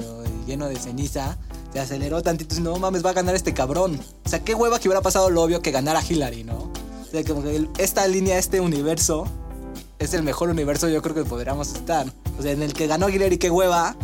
[0.46, 1.36] lleno de ceniza,
[1.72, 4.00] se aceleró tantito no mames, va a ganar este cabrón.
[4.24, 6.56] O sea, qué hueva que hubiera pasado lo obvio que ganara Hillary, ¿no?
[6.56, 9.26] O sea, como que esta línea, este universo,
[9.98, 12.06] es el mejor universo yo creo que podríamos estar.
[12.38, 13.96] O sea, en el que ganó Hillary, qué hueva.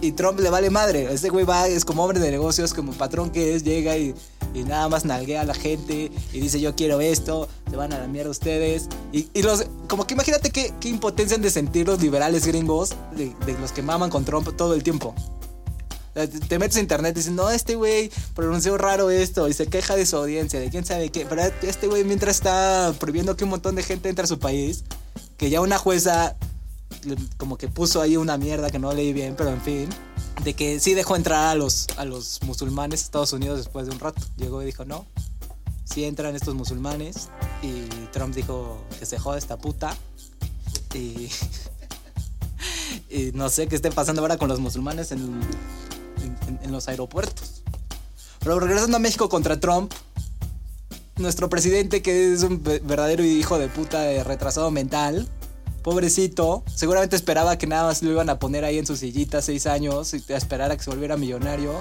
[0.00, 1.12] Y Trump le vale madre.
[1.12, 4.14] Ese güey va, es como hombre de negocios, como patrón que es, llega y,
[4.54, 7.98] y nada más nalguea a la gente y dice yo quiero esto, se van a
[7.98, 8.88] la mierda ustedes.
[9.12, 12.90] Y, y los, como que imagínate qué, qué impotencia han de sentir los liberales gringos,
[13.16, 15.14] de, los que maman con Trump todo el tiempo.
[16.14, 19.66] Te- Te metes a internet y dices, no, este güey pronunció raro esto y se
[19.66, 21.24] queja de su audiencia, de quién sabe qué.
[21.26, 24.84] Pero este güey mientras está prohibiendo que un montón de gente entre a su país,
[25.38, 26.36] que ya una jueza
[27.36, 29.88] como que puso ahí una mierda que no leí bien, pero en fin,
[30.44, 33.92] de que sí dejó entrar a los, a los musulmanes a Estados Unidos después de
[33.92, 34.20] un rato.
[34.36, 35.06] Llegó y dijo, no,
[35.84, 37.28] sí entran estos musulmanes.
[37.62, 39.96] Y Trump dijo que se joda esta puta.
[40.94, 41.30] Y,
[43.10, 45.20] y no sé qué esté pasando ahora con los musulmanes en,
[46.48, 47.62] en- en los aeropuertos.
[48.40, 49.92] Pero regresando a México contra Trump,
[51.16, 55.28] nuestro presidente, que es un ve- verdadero hijo de puta de retrasado mental,
[55.82, 59.66] pobrecito, seguramente esperaba que nada más lo iban a poner ahí en su sillita seis
[59.66, 61.80] años y a esperar a que se volviera millonario.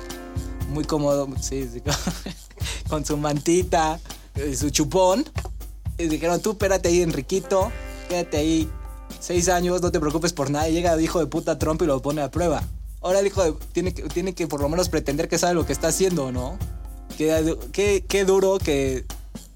[0.70, 1.82] Muy cómodo, sí, sí,
[2.90, 4.00] con su mantita
[4.56, 5.26] su chupón.
[5.98, 7.72] Y dijeron, tú espérate ahí, Enriquito,
[8.10, 8.70] quédate ahí
[9.20, 10.70] seis años, no te preocupes por nada.
[10.70, 12.64] Y llega el hijo de puta Trump y lo pone a prueba.
[13.02, 15.66] Ahora el hijo de, tiene, que, tiene que por lo menos pretender que sabe lo
[15.66, 16.58] que está haciendo, ¿no?
[17.18, 19.06] Qué, qué, qué duro que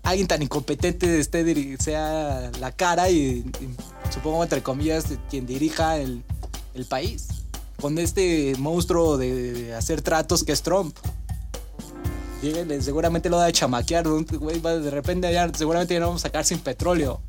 [0.04, 3.46] alguien tan incompetente esté sea la cara y
[4.12, 6.24] supongo entre comillas quien dirija el,
[6.74, 7.28] el país.
[7.82, 10.96] Con este monstruo de, hacer tratos que es Trump.
[12.80, 17.20] Seguramente lo va a chamaquear, de repente seguramente ya no vamos a sacar sin petróleo.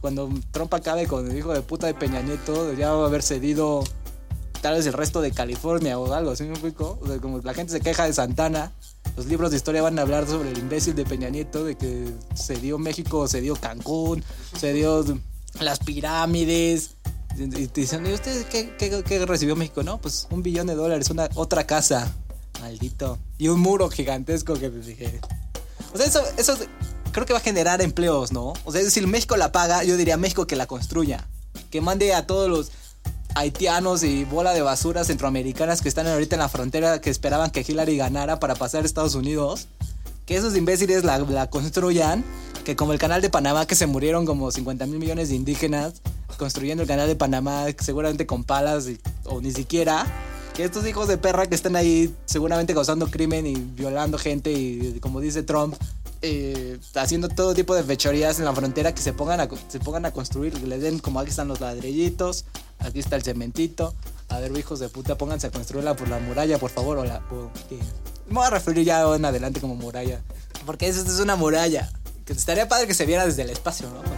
[0.00, 3.22] Cuando Trump acabe con el hijo de puta de Peña Nieto, ya va a haber
[3.22, 3.82] cedido
[4.62, 6.98] tal vez el resto de California o algo, ¿sí me explico?
[7.02, 8.72] O sea, como la gente se queja de Santana,
[9.16, 12.12] los libros de historia van a hablar sobre el imbécil de Peña Nieto, de que
[12.34, 14.22] se dio México, se dio Cancún,
[14.56, 14.72] se
[15.60, 16.90] las pirámides.
[17.38, 19.82] Y te dicen, ¿y usted qué, qué- recibió México?
[19.82, 22.10] No, pues un billón de dólares, una otra casa.
[22.60, 23.18] Maldito.
[23.36, 25.20] Y un muro gigantesco que dije.
[25.92, 26.56] O sea, eso, eso
[27.12, 28.54] creo que va a generar empleos, ¿no?
[28.64, 31.26] O sea, si México la paga, yo diría México que la construya.
[31.70, 32.70] Que mande a todos los
[33.34, 37.64] haitianos y bola de basura centroamericanas que están ahorita en la frontera que esperaban que
[37.66, 39.68] Hillary ganara para pasar a Estados Unidos.
[40.24, 42.24] Que esos imbéciles la, la construyan.
[42.66, 45.94] Que como el canal de Panamá, que se murieron como 50 mil millones de indígenas
[46.36, 50.04] construyendo el canal de Panamá, seguramente con palas y- o ni siquiera.
[50.52, 54.98] Que estos hijos de perra que están ahí seguramente causando crimen y violando gente y
[55.00, 55.76] como dice Trump,
[56.22, 60.04] eh, haciendo todo tipo de fechorías en la frontera que se pongan a, se pongan
[60.06, 62.46] a construir, que le den como aquí están los ladrillitos,
[62.80, 63.94] aquí está el cementito.
[64.28, 67.18] A ver, hijos de puta, pónganse a construirla por la muralla, por favor, o la...
[67.30, 67.78] o- que-
[68.28, 70.20] Me voy a referir ya en adelante como muralla.
[70.66, 71.92] Porque eso es una muralla.
[72.26, 74.02] Que estaría padre que se viera desde el espacio, ¿no?
[74.02, 74.12] Con.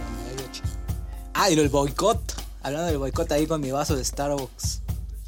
[1.35, 2.19] Ah, y el boicot.
[2.63, 4.81] Hablando del boicot ahí con mi vaso de Starbucks.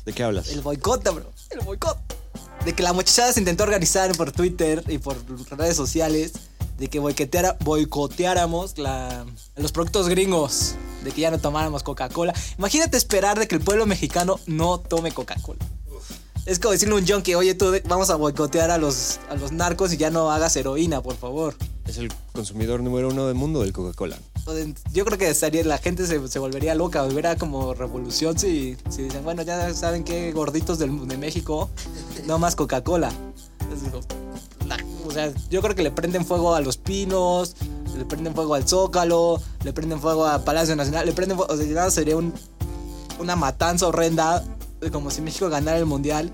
[0.04, 0.50] ¿De qué hablas?
[0.50, 1.32] El boicot, bro.
[1.52, 1.98] El boicot.
[2.66, 5.16] De que la muchachada se intentó organizar por Twitter y por
[5.52, 6.34] redes sociales.
[6.78, 10.74] De que boicoteáramos la, los productos gringos.
[11.04, 12.34] De que ya no tomáramos Coca-Cola.
[12.58, 15.60] Imagínate esperar de que el pueblo mexicano no tome Coca-Cola.
[16.46, 19.52] Es como decirle a un junkie, oye, tú vamos a boicotear a los, a los
[19.52, 21.56] narcos y ya no hagas heroína, por favor.
[21.86, 24.18] Es el consumidor número uno del mundo del Coca-Cola.
[24.92, 29.04] Yo creo que estaría, la gente se, se volvería loca, volvería como revolución si, si
[29.04, 31.70] dicen, bueno, ya saben qué gorditos del- de México,
[32.26, 33.12] no más Coca-Cola.
[35.06, 37.56] O sea, yo creo que le prenden fuego a los pinos,
[37.98, 41.58] le prenden fuego al Zócalo, le prenden fuego a Palacio Nacional, le prenden fuego, o
[41.58, 42.34] sea, sería un,
[43.20, 44.44] una matanza horrenda,
[44.90, 46.32] como si México ganara el mundial,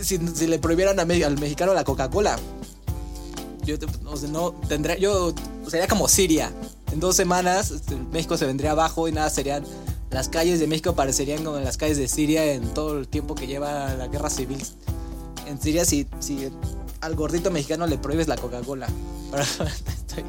[0.00, 2.38] si, le prohibieran a al mexicano la Coca-Cola.
[3.64, 5.34] Yo, o no tendría, yo
[5.66, 6.52] sería como Siria.
[6.92, 9.64] En dos semanas este, México se vendría abajo y nada serían
[10.10, 13.46] las calles de México parecerían como las calles de Siria en todo el tiempo que
[13.46, 14.58] lleva la guerra civil.
[15.46, 16.50] En Siria si, si
[17.00, 18.88] al gordito mexicano le prohíbes la Coca-Cola.
[19.30, 20.24] Pero estoy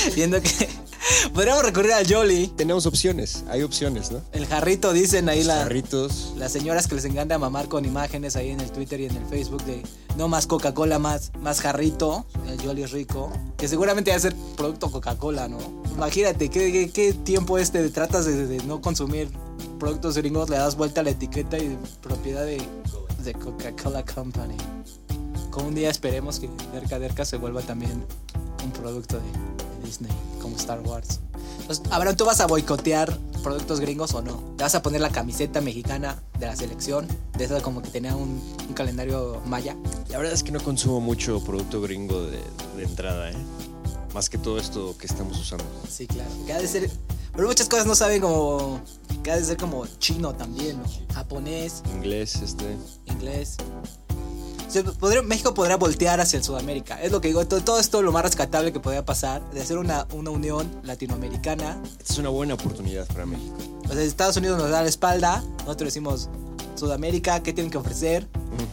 [0.14, 0.68] viendo que
[1.34, 2.48] podríamos recurrir al Jolly.
[2.48, 4.22] Tenemos opciones, hay opciones, ¿no?
[4.32, 6.34] El jarrito dicen ahí la, Jarritos.
[6.36, 9.26] las señoras que les encanta mamar con imágenes ahí en el Twitter y en el
[9.26, 9.82] Facebook de
[10.16, 14.34] no más Coca-Cola, más, más jarrito, el Jolly es rico, que seguramente va a ser
[14.56, 15.58] producto Coca-Cola, ¿no?
[15.94, 19.28] Imagínate, ¿qué, qué, qué tiempo este de tratas de, de no consumir
[19.80, 22.62] productos gringos, le das vuelta a la etiqueta y propiedad de,
[23.24, 24.56] de Coca-Cola Company.
[25.50, 28.04] Como un día esperemos que Derka Derka se vuelva también
[28.62, 29.59] un producto de
[29.90, 31.18] Disney, como Star Wars.
[31.62, 34.36] Entonces, Abraham, ¿tú vas a boicotear productos gringos o no?
[34.56, 37.08] ¿Te vas a poner la camiseta mexicana de la selección?
[37.36, 39.76] De esa como que tenía un, un calendario maya.
[40.08, 42.40] La verdad es que no consumo mucho producto gringo de,
[42.76, 43.36] de entrada, ¿eh?
[44.14, 45.64] Más que todo esto que estamos usando.
[45.88, 46.30] Sí, claro.
[46.46, 46.88] Que ha de ser...
[47.34, 48.80] Pero muchas cosas no saben como...
[49.24, 50.84] Que ha de ser como chino también, ¿no?
[51.14, 52.76] Japonés, Inglés, este.
[53.06, 53.56] inglés.
[54.70, 57.02] O sea, podría- México podría voltear hacia el Sudamérica.
[57.02, 57.44] Es lo que digo.
[57.44, 59.42] Todo, todo esto lo más rescatable que podría pasar.
[59.50, 61.82] De hacer una, una unión latinoamericana.
[61.98, 63.56] Esta es una buena oportunidad para México.
[63.88, 65.42] O sea, Estados Unidos nos da la espalda.
[65.66, 66.28] Nosotros decimos,
[66.76, 68.28] Sudamérica, qué tienen que ofrecer.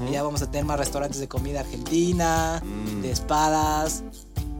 [0.08, 3.02] Y ya vamos a tener más restaurantes de comida argentina, Mm.
[3.02, 4.04] de espadas,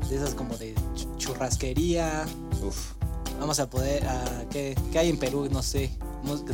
[0.10, 2.26] de esas como de ch- churrasquería.
[2.66, 2.94] Uf.
[3.40, 5.48] Vamos a poder, ah, ¿qué, qué hay en Perú?
[5.52, 5.92] No sé,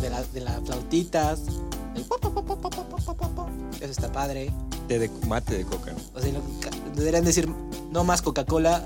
[0.01, 1.39] de, la, de las flautitas.
[3.79, 4.51] Eso está padre.
[4.88, 5.93] Té de mate de coca.
[6.13, 6.32] O sea,
[6.95, 7.49] deberían decir
[7.91, 8.86] no más Coca-Cola,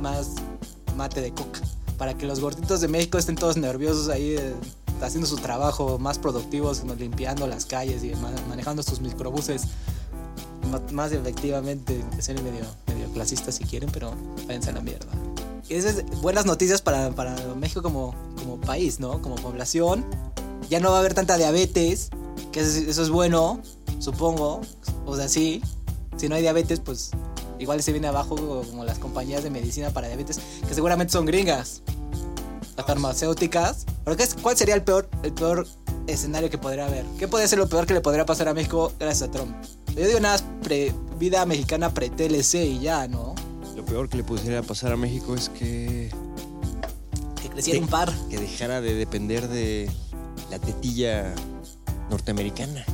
[0.00, 0.32] más
[0.96, 1.60] mate de coca.
[1.96, 4.54] Para que los gorditos de México estén todos nerviosos ahí eh,
[5.02, 8.12] haciendo su trabajo, más productivos, limpiando las calles y
[8.48, 9.64] manejando sus microbuses.
[10.64, 14.12] M más efectivamente, ser medio, medio clasistas si quieren, pero
[14.46, 15.06] váyanse a la mierda.
[15.68, 19.20] Y esas es buenas noticias para, para México como, como país, ¿no?
[19.20, 20.04] Como población.
[20.70, 22.10] Ya no va a haber tanta diabetes
[22.52, 23.60] que eso, es- bueno,
[23.98, 24.60] supongo.
[25.06, 25.62] O sea, sí.
[26.16, 27.10] Si no hay diabetes, pues
[27.58, 31.82] igual se viene abajo como las compañías de medicina para diabetes, que seguramente son gringas.
[32.76, 33.86] Las farmacéuticas.
[34.04, 35.66] Pero ¿qué es- ¿cuál sería el peor, el peor
[36.06, 37.04] escenario que podría haber?
[37.18, 39.54] ¿Qué podría ser lo peor que le podría pasar a México gracias a Trump?
[39.96, 43.34] Yo digo nada pre- vida mexicana pre-TLC y ya, ¿no?
[43.76, 46.10] Lo peor que le pudiera pasar a México es que,
[47.42, 47.84] Que creciera Sí.
[47.84, 48.12] un par.
[48.30, 49.90] que dejara de depender de
[50.50, 51.32] la tetilla
[52.10, 52.84] norteamericana.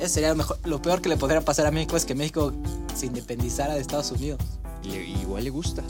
[0.00, 2.52] Eso sería lo, mejor, lo peor que le podría pasar a México es que México
[2.96, 4.40] se independizara de Estados Unidos.
[4.82, 5.82] Le- igual le gusta.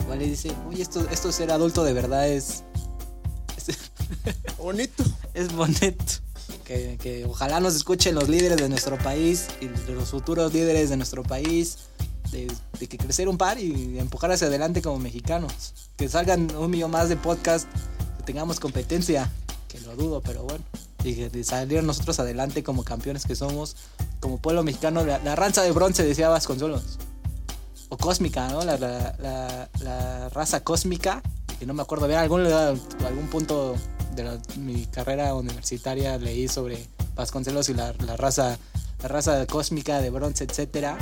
[0.00, 2.62] Igual le dice, oye, esto, esto ser adulto de verdad es,
[3.66, 3.76] es,
[4.58, 5.04] Bonito.
[5.34, 6.04] es bonito.
[6.64, 10.88] Que, que ojalá nos escuchen los líderes de nuestro país y de los futuros líderes
[10.90, 11.78] de nuestro país.
[12.32, 12.46] De,
[12.78, 15.74] de que crecer un par y empujar hacia adelante como mexicanos.
[15.96, 17.66] Que salgan un millón más de podcast,
[18.18, 19.30] que tengamos competencia,
[19.68, 20.64] que lo dudo, pero bueno.
[21.04, 23.76] Y salir nosotros adelante como campeones que somos,
[24.20, 25.04] como pueblo mexicano.
[25.04, 26.98] La, la ranza de bronce, decía Vasconcelos.
[27.88, 28.64] O cósmica, ¿no?
[28.64, 31.22] La, la, la, raza cósmica.
[31.58, 33.74] Que no me acuerdo bien, algún, algún punto
[34.14, 38.58] de mi carrera universitaria leí sobre Vasconcelos y la raza
[39.02, 40.98] la raza cósmica de bronce, etcétera.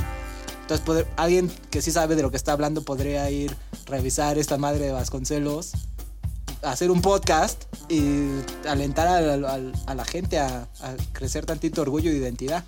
[0.61, 4.57] Entonces, poder- alguien que sí sabe de lo que está hablando podría ir revisar esta
[4.57, 5.71] madre de Vasconcelos,
[6.61, 8.27] hacer un podcast y
[8.67, 12.63] alentar al- al- a, la gente a, a crecer tantito orgullo e identidad.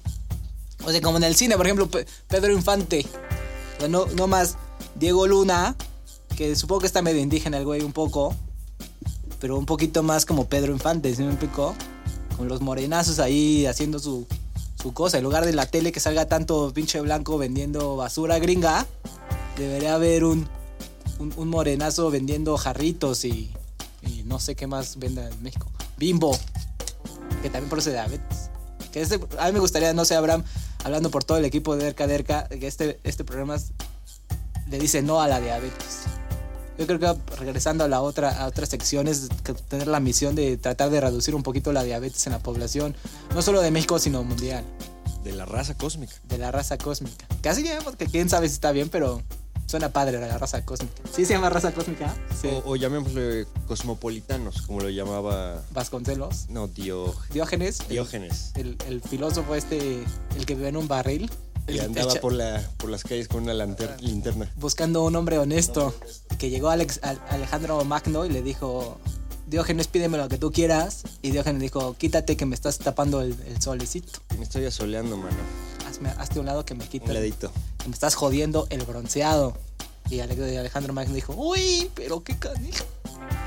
[0.85, 3.05] O sea, como en el cine, por ejemplo, Pe- Pedro Infante.
[3.89, 4.57] No, no más
[4.95, 5.75] Diego Luna,
[6.35, 8.35] que supongo que está medio indígena el güey un poco,
[9.39, 11.75] pero un poquito más como Pedro Infante, ¿sí me explicó?
[12.37, 14.27] Con los morenazos ahí haciendo su,
[14.81, 15.17] su cosa.
[15.17, 18.85] En lugar de la tele que salga tanto pinche blanco vendiendo basura gringa,
[19.57, 20.47] debería haber un,
[21.19, 23.51] un morenazo vendiendo jarritos y,
[24.03, 25.71] y no sé qué más venda en México.
[25.97, 26.37] Bimbo,
[27.41, 28.49] que también produce diabetes.
[28.91, 30.43] Que este, a mí me gustaría, no sé, Abraham,
[30.83, 33.71] hablando por todo el equipo de Derca Derca, que este, este programa es-
[34.69, 36.03] le dice no a la diabetes.
[36.77, 39.27] Yo creo que regresando a la otra a otras secciones,
[39.67, 42.95] tener la misión de tratar de reducir un poquito la diabetes en la población,
[43.35, 44.63] no solo de México, sino mundial,
[45.23, 46.13] De la raza cósmica.
[46.27, 47.27] de la raza cósmica.
[47.41, 49.21] Casi vemos que quién sabe si está bien, pero
[49.71, 51.01] suena padre la raza cósmica.
[51.15, 52.13] ¿Sí se llama raza cósmica?
[52.41, 52.49] Sí.
[52.65, 55.63] O, o llamémosle cosmopolitanos, como lo llamaba.
[55.71, 58.51] Vasconcelos, No, Dio, Diógenes, Diógenes.
[58.55, 60.03] El, el filósofo este,
[60.35, 61.31] el que vive en un barril.
[61.67, 64.51] Y andaba por, la, por las calles con una lanter- linterna.
[64.57, 65.93] buscando un hombre honesto.
[66.37, 68.97] Que llegó Alex, a- Alejandro Magno y le dijo,
[69.51, 71.03] Diógenes, pídeme lo que tú quieras.
[71.21, 74.19] Y Diógenes dijo, quítate que me estás tapando el, el solecito.
[74.37, 75.35] Me estoy asoleando, mano.
[75.89, 77.07] Hazme, hazte un lado que me quita.
[77.07, 77.51] Un ladito.
[77.77, 79.57] que me estás jodiendo el bronceado.
[80.09, 82.85] Y Ale- Alejandro Magno dijo, uy, pero qué canijo.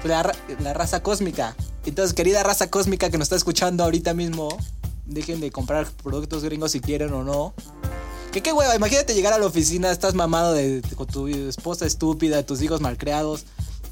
[0.04, 1.56] La, ra- la raza cósmica.
[1.86, 4.48] Entonces, querida raza cósmica que nos está escuchando ahorita mismo,
[5.06, 7.54] dejen de comprar productos gringos si quieren o no.
[8.30, 11.86] Que qué hueva, imagínate llegar a la oficina, estás mamado de, de- con tu esposa
[11.86, 13.44] estúpida, tus hijos malcriados,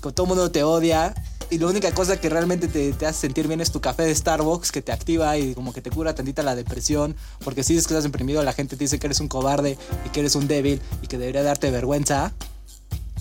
[0.03, 1.15] con todo el mundo te odia.
[1.53, 4.15] Y la única cosa que realmente te, te hace sentir bien es tu café de
[4.15, 7.15] Starbucks que te activa y como que te cura tantita la depresión.
[7.45, 10.09] Porque si dices que estás deprimido, la gente te dice que eres un cobarde y
[10.09, 12.33] que eres un débil y que debería darte vergüenza.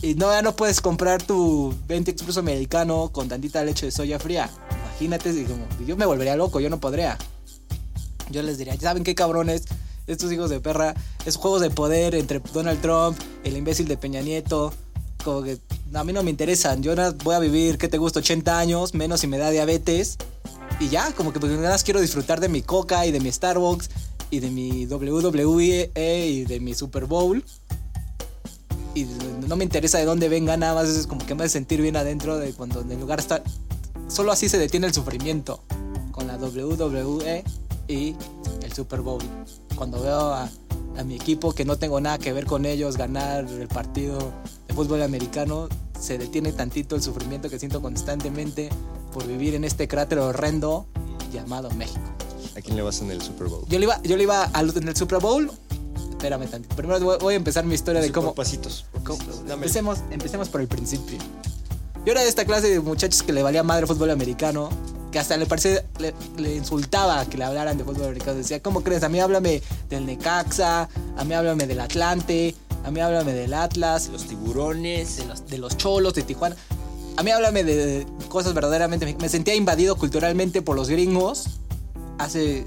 [0.02, 4.18] Y no, ya no puedes comprar tu 20 expreso americano con tantita leche de soya
[4.18, 4.50] fría.
[4.92, 7.18] Imagínate, si como, yo me volvería loco, yo no podría.
[8.30, 9.66] Yo les diría, ¿saben qué cabrones?
[10.08, 14.22] Estos hijos de perra, es juegos de poder entre Donald Trump, el imbécil de Peña
[14.22, 14.72] Nieto.
[15.24, 15.60] Como que
[15.94, 16.82] a mí no me interesan.
[16.82, 18.20] Yo voy a vivir, ¿qué te gusta?
[18.20, 20.18] 80 años, menos si me da diabetes.
[20.80, 23.32] Y ya, como que pues, nada más quiero disfrutar de mi coca y de mi
[23.32, 23.90] Starbucks
[24.32, 27.44] y de mi WWE y de mi Super Bowl.
[28.96, 29.06] Y
[29.48, 31.96] no me interesa de dónde venga, nada más es como que me hace sentir bien
[31.96, 33.44] adentro de cuando en el lugar está.
[34.08, 35.64] Solo así se detiene el sufrimiento.
[36.12, 37.44] Con la WWE
[37.88, 38.16] y
[38.62, 39.22] el Super Bowl.
[39.76, 40.50] Cuando veo a,
[40.98, 44.34] a mi equipo que no tengo nada que ver con ellos ganar el partido
[44.72, 45.68] fútbol americano,
[46.00, 48.70] se detiene tantito el sufrimiento que siento constantemente
[49.14, 50.88] por vivir en este cráter horrendo
[51.32, 52.00] llamado México.
[52.58, 53.64] ¿A quién le vas en el Super Bowl?
[53.70, 55.52] Yo le iba, yo le iba al, en el Super Bowl.
[56.10, 56.76] Espérame tantito.
[56.76, 58.28] Primero voy, a empezar mi historia de cómo.
[58.30, 58.86] por pasitos.
[58.92, 59.40] por cómo- pasitos.
[59.42, 59.54] Dame.
[59.54, 61.18] empecemos, empecemos por el principio.
[62.06, 64.70] Yo era de esta clase de muchachos que le valía madre fútbol americano.
[65.12, 68.38] Que hasta le parecía, le, le insultaba que le hablaran de fútbol americano.
[68.38, 69.04] Decía, ¿cómo crees?
[69.04, 74.10] A mí háblame del Necaxa, a mí háblame del Atlante, a mí háblame del Atlas,
[74.12, 75.18] Los tiburones.
[75.18, 76.56] de los, de los cholos de Tijuana.
[77.18, 79.16] A mí háblame de cosas verdaderamente.
[79.20, 81.46] Me sentía invadido culturalmente por los gringos
[82.18, 82.66] hace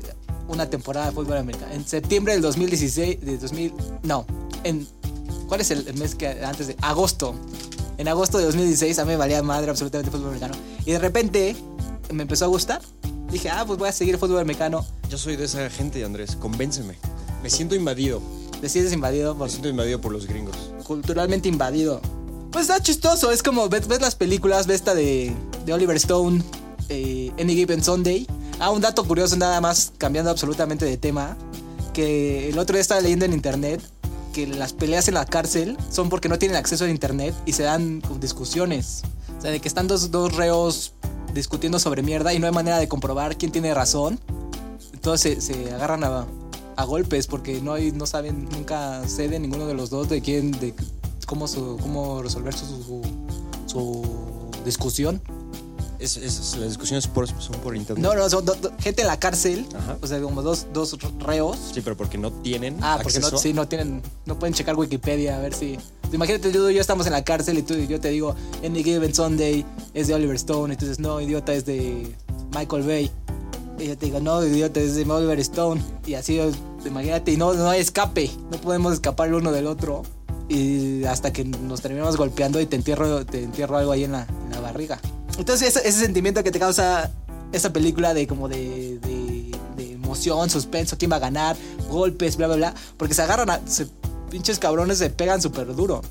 [0.49, 1.73] una temporada de fútbol americano.
[1.73, 4.27] En septiembre del 2016, de 2000, no,
[4.65, 4.87] en
[5.49, 7.35] ¿cuál es el mes que antes de agosto?
[7.97, 10.99] En agosto de 2016 a mí me valía madre absolutamente el fútbol americano y de
[10.99, 11.57] repente
[12.13, 12.83] me empezó a gustar.
[13.31, 16.37] Dije, "Ah, pues voy a seguir el fútbol americano." Yo soy de esa gente, Andrés.
[16.37, 16.97] Convénceme.
[17.43, 18.21] Me siento invadido.
[18.61, 20.57] Te sientes invadido por Me siento invadido por los gringos.
[20.85, 22.01] culturalmente invadido.
[22.51, 25.35] Pues está chistoso, es como ves, ves las películas, ves esta de,
[25.67, 26.43] de Oliver Stone,
[26.89, 28.27] eh, Any Given Sunday.
[28.61, 31.37] Ah, un dato curioso, nada más cambiando absolutamente de tema,
[31.93, 33.81] que el otro día estaba leyendo en internet
[34.33, 37.63] que las peleas en la cárcel son porque no tienen acceso a internet y se
[37.63, 39.03] dan discusiones.
[39.39, 40.95] O sea, de que están dos, dos reos
[41.33, 44.21] discutiendo sobre mierda y no hay manera de comprobar quién tiene razón.
[44.93, 46.27] Entonces se, se agarran a,
[46.77, 50.51] a golpes porque no hay, no saben, nunca ceden ninguno de los dos de quién,
[50.53, 50.75] de
[51.27, 53.03] cómo, su- cómo resolver su, su,
[53.67, 54.03] su
[54.65, 55.21] discusión.
[56.01, 58.05] Es, es- las discusiones por- son por internet.
[58.05, 59.97] No, no, son do- do- gente en la cárcel, Ajá.
[60.03, 61.57] o sea, como dos, dos reos.
[61.73, 63.31] Sí, pero porque no tienen Ah, porque acceso.
[63.31, 65.79] no, sí, no tienen, no pueden checar Wikipedia a ver si.
[66.13, 68.35] Imagínate, tú y yo estamos en la cárcel y tú y yo te digo,
[68.65, 72.15] Any Given Sunday es de Oliver Stone, y tú dices, no, idiota, es de
[72.55, 73.11] Michael Bay.
[73.79, 75.83] Y yo te digo, no, idiota, es de Oliver Stone.
[76.07, 76.41] Y así,
[76.85, 80.03] imagínate, y no, no hay escape, no podemos escapar el uno del otro.
[80.49, 84.27] Y hasta que nos terminamos golpeando y te entierro, te entierro algo ahí en la,
[84.63, 85.01] barriga.
[85.39, 87.11] Entonces, ese, sentimiento que te causa
[87.53, 89.01] esa película de como de,
[89.77, 91.57] emoción, suspenso, quién va a ganar,
[91.91, 92.75] golpes, bla, bla, bla.
[92.97, 93.61] Porque se agarran a.
[93.67, 93.89] se-
[94.31, 96.03] pinches cabrones se pegan súper duro.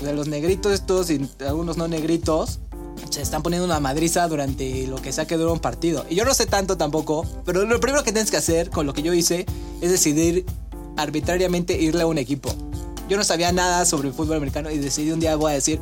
[0.00, 2.60] O los negritos estos y algunos no negritos
[3.10, 6.04] se están poniendo una madriza durante lo que sea que dura un partido.
[6.10, 8.92] Y yo no sé tanto tampoco, pero lo primero que tienes que hacer con lo
[8.92, 9.46] que yo hice
[9.80, 10.44] es decidir
[10.96, 12.54] arbitrariamente irle a un equipo.
[13.08, 15.80] Yo no sabía nada sobre el fútbol americano y decidí un día voy a decir,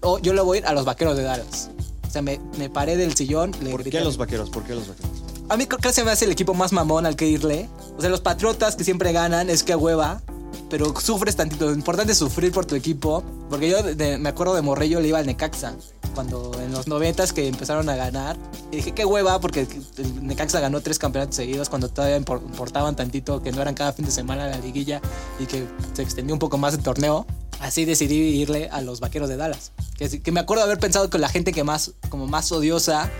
[0.00, 1.70] oh, yo le voy a ir a los vaqueros de Dallas.
[2.06, 3.52] O sea, me, me paré del sillón.
[3.62, 4.48] Le ¿Por grité qué a- los vaqueros?
[4.50, 5.10] ¿Por qué los vaqueros?
[5.46, 7.68] a mí creo que se me hace el equipo más mamón al que irle.
[7.98, 10.22] O sea, los patriotas que siempre ganan es que hueva.
[10.70, 11.66] Pero sufres tantito.
[11.66, 13.22] Lo importante es sufrir por tu equipo.
[13.50, 15.74] Porque yo de- de- me acuerdo de Morrillo le iba al Necaxa.
[16.14, 18.36] Cuando en los noventas que empezaron a ganar.
[18.70, 19.66] Y dije, qué hueva, porque
[19.98, 23.92] el Necaxa ganó tres campeonatos seguidos cuando todavía impor- importaban tantito, que no eran cada
[23.92, 25.00] fin de semana la liguilla
[25.38, 27.26] y que se extendió un poco más el torneo.
[27.60, 29.72] Así decidí irle a los vaqueros de Dallas.
[29.96, 33.10] Que, que me acuerdo haber pensado que la gente que más, como más odiosa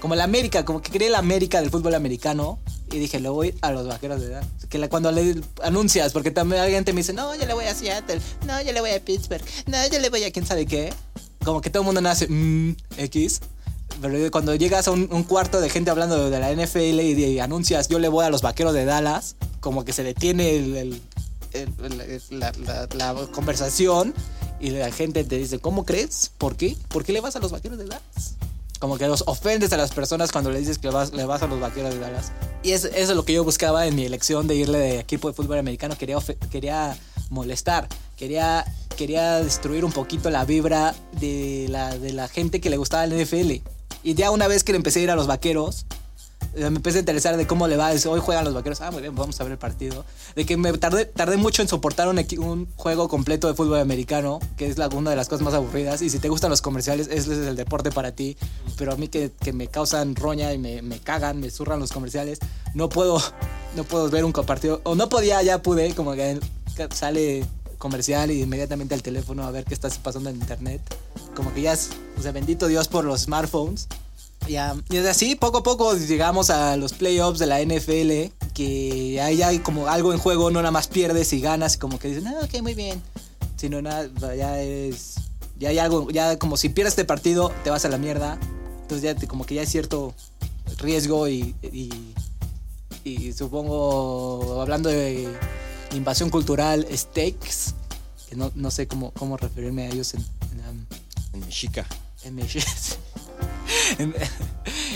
[0.00, 2.58] como la América, como que quería la América del fútbol americano.
[2.90, 4.44] Y dije, le voy a los vaqueros de edad.
[4.68, 7.66] Que la- cuando le anuncias, porque también alguien te me dice, no, yo le voy
[7.66, 10.66] a Seattle, no, yo le voy a Pittsburgh, no, yo le voy a quién sabe
[10.66, 10.92] qué.
[11.44, 13.40] Como que todo el mundo nace, mmm, X.
[14.00, 17.88] Pero cuando llegas a un, cuarto de gente hablando de la NFL y, y anuncias,
[17.88, 20.98] yo le voy a los vaqueros de Dallas, como que se detiene
[22.30, 22.52] la-
[22.96, 24.14] la conversación
[24.60, 26.30] y la gente te dice, ¿cómo crees?
[26.38, 26.76] ¿Por qué?
[26.88, 28.36] ¿Por qué le vas a los vaqueros de Dallas?
[28.82, 31.60] Como que los ofendes a las personas cuando le dices que le vas a los
[31.60, 32.32] vaqueros de Dallas.
[32.64, 35.28] Y es- eso es lo que yo buscaba en mi elección de irle de equipo
[35.28, 35.96] de fútbol americano.
[35.96, 36.18] Quería,
[36.50, 36.96] quería
[37.30, 38.64] molestar, quería,
[38.96, 43.12] quería destruir un poquito la vibra de la, de la gente que le gustaba el
[43.12, 43.62] NFL.
[44.02, 45.86] Y ya una vez que le empecé a ir a los vaqueros,
[46.54, 47.90] me empecé a interesar de cómo le va.
[47.90, 48.80] Hoy juegan los vaqueros.
[48.80, 50.04] Ah, muy bien, vamos a ver el partido.
[50.36, 54.40] De que me tardé, tardé mucho en soportar un, un juego completo de fútbol americano,
[54.56, 56.02] que es la, una de las cosas más aburridas.
[56.02, 58.36] Y si te gustan los comerciales, ese es el deporte para ti.
[58.76, 61.92] Pero a mí que, que me causan roña y me, me cagan, me zurran los
[61.92, 62.38] comerciales,
[62.74, 63.22] no puedo,
[63.76, 64.80] no puedo ver un partido.
[64.84, 66.38] O no podía, ya pude, como que
[66.92, 67.44] sale
[67.78, 70.80] comercial y inmediatamente al teléfono a ver qué está pasando en internet.
[71.34, 73.88] Como que ya es, o sea, bendito Dios por los smartphones.
[74.48, 79.40] Ya, y así, poco a poco llegamos a los playoffs de la NFL, que ahí
[79.40, 82.26] hay como algo en juego, no nada más pierdes y ganas, y como que dicen,
[82.26, 83.00] ah, ok, muy bien.
[83.56, 85.14] Sino nada, ya es,
[85.58, 88.36] ya hay algo, ya como si pierdes este partido, te vas a la mierda.
[88.82, 90.12] Entonces ya te- como que ya hay cierto
[90.78, 91.90] riesgo y, y,
[93.04, 95.28] y supongo, hablando de
[95.94, 97.74] invasión cultural, stakes,
[98.28, 100.86] que no, no sé cómo, cómo referirme a ellos en, en, um,
[101.34, 101.86] En Mexica.
[102.24, 102.42] en, mi-
[103.98, 104.14] en-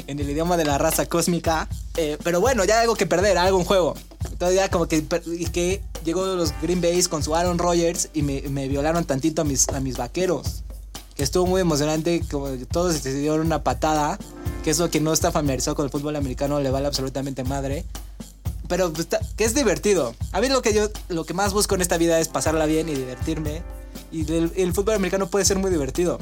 [0.07, 1.69] en el idioma de la raza cósmica.
[1.97, 3.95] Eh, pero bueno, ya algo que perder, algo en juego.
[4.31, 5.05] Entonces ya como que,
[5.53, 9.45] que llegó los Green Bays con su Aaron Rodgers y me, me violaron tantito a
[9.45, 10.63] mis, a mis vaqueros.
[11.15, 14.19] Que estuvo muy emocionante, como todos se dieron una patada.
[14.63, 17.85] Que eso que no está familiarizado con el fútbol americano le vale absolutamente madre.
[18.69, 20.15] pero pues, que es divertido.
[20.33, 22.89] A mí lo que yo lo que más busco en esta vida es pasarla bien
[22.89, 23.63] y divertirme.
[24.13, 26.19] Y el, el fútbol americano puede ser muy divertido.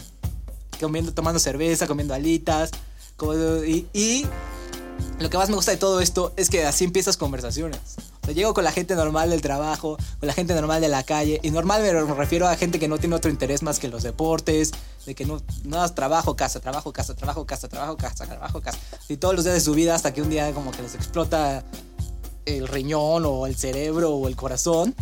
[0.81, 2.71] Comiendo, tomando cerveza, comiendo alitas.
[3.67, 4.27] y,
[5.19, 7.81] lo que más me gusta de todo esto es que así empiezas conversaciones.
[8.29, 11.41] O llego con la gente normal del trabajo, con la gente normal de la calle.
[11.43, 14.73] Y normal me refiero a gente que no tiene otro interés más que los deportes.
[15.07, 18.79] De que no, no trabajo, casa, trabajo, casa, trabajo, casa, trabajo, casa, trabajo, casa.
[19.09, 21.65] Y todos los días de su vida hasta que un día como que les explota
[22.47, 24.95] el riñón o el cerebro o el corazón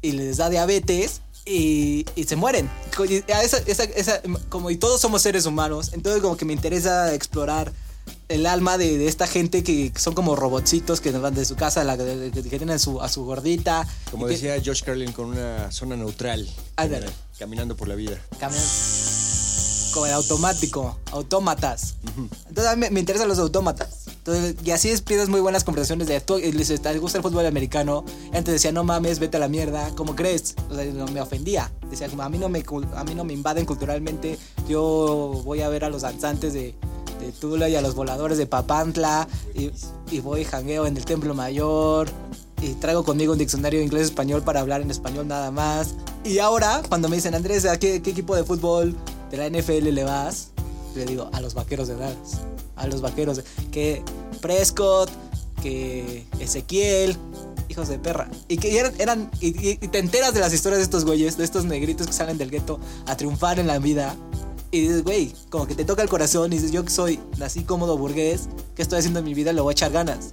[0.00, 2.68] y les da diabetes y, y se mueren.
[2.96, 6.44] Co- y a esa- esa- esa- como y todos somos seres humanos, entonces como que
[6.44, 7.72] me interesa explorar
[8.28, 11.84] el alma de, de esta gente que son como robotcitos que van de su casa,
[11.84, 13.86] la, que tienen a su, a su gordita.
[14.10, 16.48] Como y que decía Josh Carlin, con una zona neutral.
[16.76, 17.06] Ándale.
[17.38, 18.18] Caminando por la vida.
[18.38, 18.64] caminan
[19.92, 21.96] como en automático, autómatas.
[22.48, 24.06] Entonces a mí me, interesan los autómatas.
[24.08, 27.46] Entonces, y así empiezas muy buenas conversaciones de tú, y les ¿te gusta el fútbol
[27.46, 28.04] americano.
[28.32, 30.54] Y antes decía, no mames, vete a la mierda, ¿cómo crees?
[30.70, 31.72] O sea, no me ofendía.
[31.90, 32.64] Decía, como a mí no me,
[32.94, 34.38] a mí no me invaden culturalmente.
[34.68, 36.74] Yo voy a ver a los danzantes de,
[37.20, 39.28] de Tula y a los voladores de Papantla.
[39.54, 39.70] Y,
[40.10, 42.08] y voy jangueo en el Templo Mayor.
[42.60, 45.94] Y traigo conmigo un diccionario de inglés-español para hablar en español nada más.
[46.24, 48.96] Y ahora, cuando me dicen, Andrés, ¿a qué, qué equipo de fútbol
[49.30, 50.50] de la NFL le vas?
[50.94, 52.40] Le digo, a los vaqueros de Dallas.
[52.76, 53.42] A los vaqueros.
[53.70, 54.02] Que
[54.40, 55.10] Prescott,
[55.62, 57.16] que Ezequiel,
[57.68, 58.28] hijos de perra.
[58.48, 58.92] Y que eran.
[58.98, 62.38] eran y te enteras de las historias de estos güeyes, de estos negritos que salen
[62.38, 64.16] del gueto a triunfar en la vida.
[64.70, 67.64] Y dices, güey, como que te toca el corazón y dices, yo que soy así
[67.64, 69.52] cómodo burgués, ¿qué estoy haciendo en mi vida?
[69.52, 70.28] Le voy a echar ganas.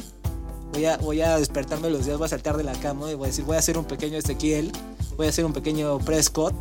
[0.73, 3.25] Voy a, voy a despertarme los días, voy a saltar de la cama y voy
[3.25, 4.73] a decir, voy a hacer un pequeño Ezequiel,
[5.15, 6.53] voy a hacer un pequeño Prescott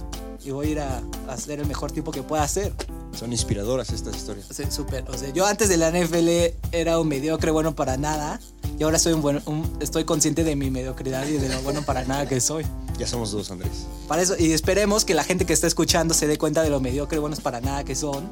[0.45, 2.73] y voy a ir a, a hacer el mejor tipo que pueda hacer.
[3.19, 4.47] Son inspiradoras estas historias.
[4.51, 5.05] Sea, súper.
[5.09, 8.41] O sea, yo antes de la NFL era un mediocre bueno para nada.
[8.79, 11.83] Y ahora soy un buen, un- estoy consciente de mi mediocridad y de lo bueno
[11.83, 12.67] para nada que soy.
[12.99, 13.87] Ya somos dos, Andrés.
[14.09, 16.81] Para eso, y esperemos que la gente que está escuchando se dé cuenta de lo
[16.81, 18.29] mediocre buenos para nada que son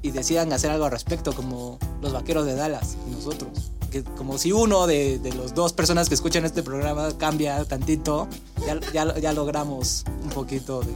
[0.00, 3.70] y decidan hacer algo al respecto, como los vaqueros de Dallas y nosotros.
[3.90, 8.26] Que como si uno de, de las dos personas que escuchan este programa cambia tantito,
[8.66, 10.90] ya, ya, ya logramos un poquito de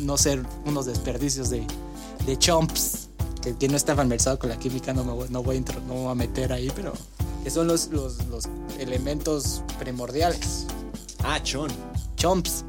[0.00, 1.66] no ser unos desperdicios de,
[2.26, 3.08] de chomps.
[3.42, 5.94] Que, que no está familiarizado con la química, no me voy, no voy, a, no
[5.94, 6.92] me voy a meter ahí, pero
[7.42, 8.44] que son los, los, los
[8.78, 10.66] elementos primordiales.
[11.24, 11.70] Ah, chon.
[12.16, 12.64] Chomps.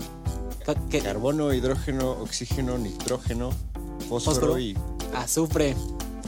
[1.03, 3.49] Carbono, hidrógeno, oxígeno, nitrógeno,
[4.07, 4.59] fósforo, Fósforo.
[4.59, 4.77] y
[5.13, 5.75] azufre,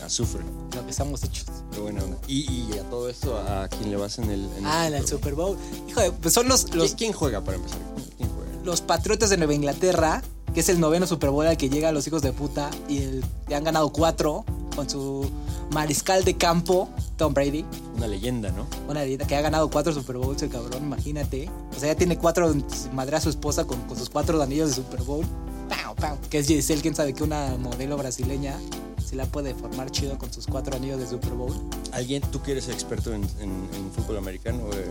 [0.03, 0.41] azufre.
[0.75, 1.45] lo que estamos hechos.
[1.71, 2.17] Qué buena onda.
[2.27, 5.07] Y, y a todo esto, ¿a quién le vas en el, en Ah, en el
[5.07, 5.57] Super Bowl.
[5.87, 7.79] Híjole, pues son los, ¿Quién, los, quién juega para empezar?
[8.17, 8.51] ¿Quién juega?
[8.65, 10.21] los Patriotas de Nueva Inglaterra,
[10.53, 13.25] que es el noveno Super Bowl al que llegan los hijos de puta y el,
[13.53, 14.45] han ganado cuatro
[14.75, 15.29] con su
[15.71, 17.65] mariscal de campo, Tom Brady.
[17.95, 18.65] Una leyenda, ¿no?
[18.87, 21.49] Una dieta que ha ganado cuatro Super Bowls, el cabrón, imagínate.
[21.75, 22.53] O sea, ya tiene cuatro,
[22.93, 25.25] madre a su esposa con, con sus cuatro anillos de Super Bowl.
[25.69, 26.17] Pau, pau.
[26.29, 28.59] Que es Giselle, quién sabe que una modelo brasileña
[29.03, 31.53] se la puede formar chido con sus cuatro anillos de Super Bowl.
[31.91, 34.87] ¿Alguien, tú que eres experto en, en- en fútbol americano, eh,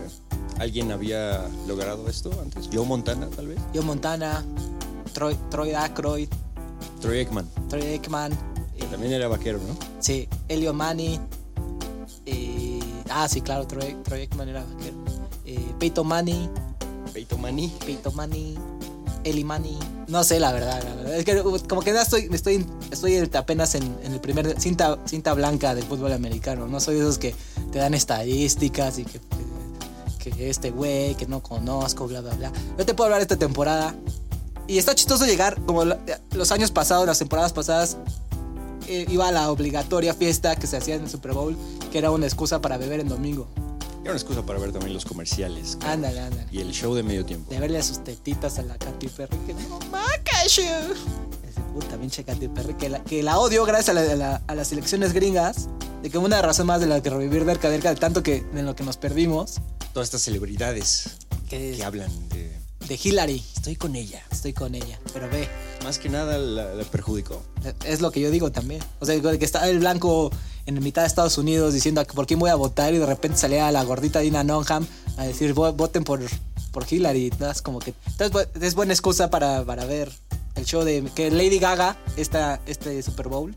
[0.59, 2.69] ¿alguien había logrado esto antes?
[2.73, 3.59] ¿Joe Montana, tal vez?
[3.75, 4.45] Joe Montana,
[5.13, 6.29] Troy, Troy Aykroyd,
[7.01, 8.33] Troy Aikman, Troy Aikman.
[8.77, 9.77] que eh, también era vaquero, ¿no?
[10.01, 11.21] Sí, Elio Mani.
[12.27, 14.97] eh, ah, sí, claro, Troy, Troy Aikman era vaquero.
[15.45, 16.49] Eh, Peyton Manning,
[17.13, 17.71] Peyton Manning.
[17.85, 18.57] Peyton Manning,
[19.25, 19.79] Eli Manning.
[20.09, 21.15] No sé, la verdad, la verdad.
[21.17, 24.99] Es que uh, como que no estoy, estoy, estoy apenas en, en el primer cinta,
[25.05, 26.67] cinta blanca del fútbol americano.
[26.67, 27.35] No soy de esos que
[27.71, 29.21] te dan estadísticas y que,
[30.19, 32.53] que, que este güey, que no conozco, bla, bla, bla.
[32.79, 33.95] Yo te puedo hablar de esta temporada.
[34.69, 37.97] Y está chistoso llegar, como los años pasados, las temporadas pasadas,
[38.89, 41.57] eh, iba a la obligatoria fiesta que se hacía en el Super Bowl,
[41.91, 43.49] que era una excusa para beber en domingo.
[44.03, 45.77] Era una excusa para ver también los comerciales.
[45.77, 45.95] claro.
[45.95, 46.47] Ándale, ándale.
[46.51, 47.51] Y el show de medio tiempo.
[47.51, 49.37] De verle a sus tetitas a la Katy Perry.
[49.47, 49.79] Que no.
[51.49, 52.75] Ese puta pinche Katy Perry.
[52.75, 55.69] Que la, que la odio gracias a, la- a la- a las elecciones gringas.
[56.03, 58.67] De que una razón más de la que revivir Derka Derka, de tanto que en
[58.67, 59.61] lo que nos perdimos.
[59.93, 61.11] Todas estas celebridades
[61.49, 62.61] Que que hablan de...
[62.89, 63.43] de Hillary.
[63.57, 64.23] Estoy con ella.
[64.31, 64.99] Estoy con ella.
[65.13, 65.49] Pero ve,
[65.85, 67.43] Más que nada la, la perjudicó.
[67.85, 68.83] es lo que yo digo también.
[69.01, 70.31] O sea, que está el blanco
[70.67, 73.71] en mitad de Estados Unidos diciendo por quién voy a votar y de repente salía
[73.73, 76.21] la gordita Dina Nonham a decir "Vo- voten por,
[76.71, 77.27] por Hillary.
[77.33, 80.13] Entonces, como que entonces, es buena excusa para, para ver
[80.55, 83.55] el show de que Lady Gaga, esta, este Super Bowl,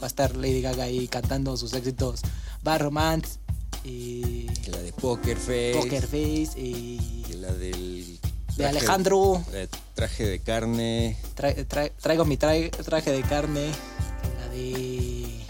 [0.00, 2.20] va a estar Lady Gaga ahí cantando sus éxitos
[2.62, 3.38] Bad Romance
[3.84, 5.72] y Que la de Poker Face.
[5.76, 8.18] Poker Face y Que la del...
[8.56, 9.42] de Alejandro.
[9.94, 11.16] traje de carne.
[11.36, 13.70] Tra- tra- traigo mi tra- traje de carne.
[14.40, 15.40] La de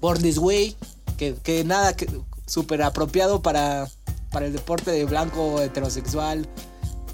[0.00, 0.76] Born This Way.
[1.16, 2.08] Que, que nada, que
[2.46, 3.88] súper apropiado para
[4.30, 6.46] para el deporte de blanco heterosexual,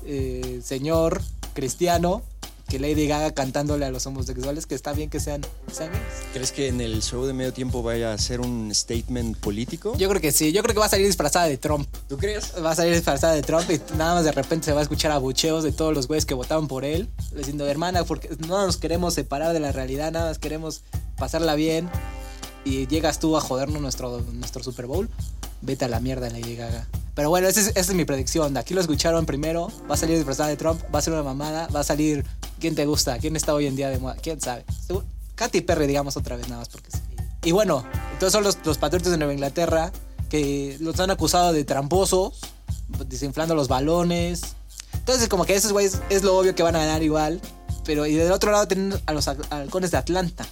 [0.05, 1.23] eh, señor
[1.55, 2.23] cristiano,
[2.69, 5.43] que Lady Gaga cantándole a los homosexuales que está bien que sean,
[5.73, 5.91] sean.
[6.33, 9.97] ¿Crees que en el show de medio tiempo vaya a ser un statement político?
[9.97, 11.89] Yo creo que sí, yo creo que va a salir disfrazada de Trump.
[12.09, 12.53] ¿Tú crees?
[12.65, 15.13] Va a salir disfrazada de Trump y nada más de repente se va a escuchar
[15.13, 19.15] abucheos de todos los güeyes que votaron por él, diciendo, hermana, porque no nos queremos
[19.15, 20.83] separar de la realidad, nada más queremos
[21.17, 21.89] pasarla bien
[22.65, 25.09] y llegas tú a jodernos nuestro, nuestro Super Bowl.
[25.65, 26.87] Vete a la mierda, Lady Gaga.
[27.15, 28.57] Pero bueno, esa es, esa es mi predicción.
[28.57, 29.71] Aquí lo escucharon primero.
[29.91, 30.81] Va a salir disfrazada de Trump.
[30.95, 31.69] Va a ser una mamada.
[31.75, 32.25] Va a salir.
[32.61, 33.19] ¿Quién te gusta?
[33.19, 34.17] ¿Quién está hoy en día de moda?
[34.23, 34.65] ¿Quién sabe?
[35.35, 36.99] Katy Perry, digamos otra vez, nada más porque sí.
[37.45, 39.93] Y bueno, entonces son los, los patriotas de Nueva Inglaterra
[40.31, 42.39] que los han acusado de tramposos,
[43.09, 44.41] desinflando los balones.
[44.95, 47.41] Entonces, como que esos güeyes es lo obvio que van a ganar igual.
[47.85, 50.47] Pero, y del otro lado tienen a los hal- halcones de Atlanta.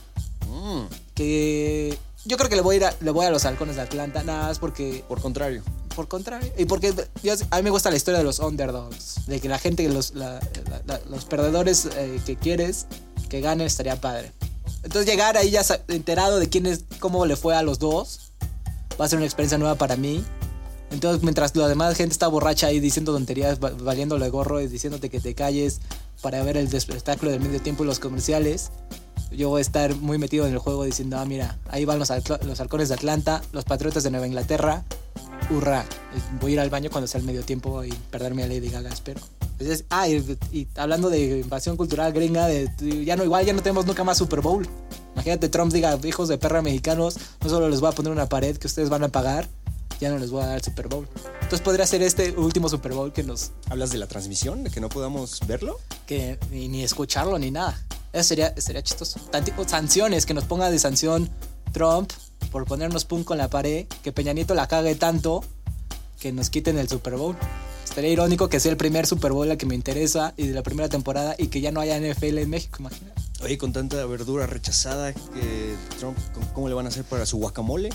[0.51, 0.83] Mm,
[1.15, 1.82] Que
[2.25, 4.23] yo creo que le voy a ir a, le voy a los halcones de Atlanta,
[4.23, 5.63] nada más porque por contrario.
[5.95, 6.51] por contrario.
[6.57, 9.27] Y porque yo- a mí me gusta la historia de los underdogs.
[9.27, 10.41] De que la gente, los, la-
[10.87, 12.87] la- los perdedores eh, que quieres
[13.29, 14.33] que ganen estaría padre.
[14.83, 18.33] Entonces llegar ahí ya enterado de quién es, cómo le fue a los dos,
[19.01, 20.25] va a ser una experiencia nueva para mí.
[20.91, 25.09] Entonces mientras la demás gente está borracha ahí diciendo tonterías, va- valiéndole gorro y diciéndote
[25.11, 25.81] que te calles
[26.21, 28.71] para ver el espectáculo del medio tiempo y los comerciales,
[29.37, 32.11] yo voy a estar muy metido en el juego diciendo, ah, mira, ahí van los,
[32.11, 34.85] halco- los halcones de Atlanta, los patriotas de Nueva Inglaterra,
[35.51, 35.85] hurra.
[36.41, 38.91] Voy a ir al baño cuando sea el medio tiempo y perderme a Lady Gaga,
[38.91, 39.21] espero.
[39.59, 42.69] Entonces, ah, y, y hablando de invasión cultural gringa, de,
[43.05, 44.67] ya no, igual ya no tenemos nunca más Super Bowl.
[45.15, 48.57] Imagínate, Trump diga, hijos de perra mexicanos, no solo les voy a poner una pared
[48.57, 49.47] que ustedes van a pagar,
[50.01, 51.07] ya no les voy a dar el Super Bowl.
[51.35, 54.65] Entonces podría ser este último Super Bowl que nos, ¿Hablas de la transmisión?
[54.65, 55.79] ¿De que no podamos verlo?
[56.07, 57.79] que ni, ni escucharlo ni nada.
[58.13, 59.19] Eso sería, sería chistoso.
[59.31, 61.31] Tanti- o sanciones, que nos ponga de sanción
[61.73, 62.13] Trump
[62.51, 65.43] por ponernos punk con la pared, que Peña Nieto la cague tanto
[66.21, 67.37] que nos quiten el Super Bowl.
[67.85, 70.63] Estaría irónico que sea el primer Super Bowl al que me interesa y de la
[70.63, 73.21] primera temporada y que ya no haya NFL en México, imagínate.
[73.43, 77.39] Oye, con tanta verdura rechazada que Trump, ¿cómo- ¿cómo le van a hacer para su
[77.39, 77.91] guacamole?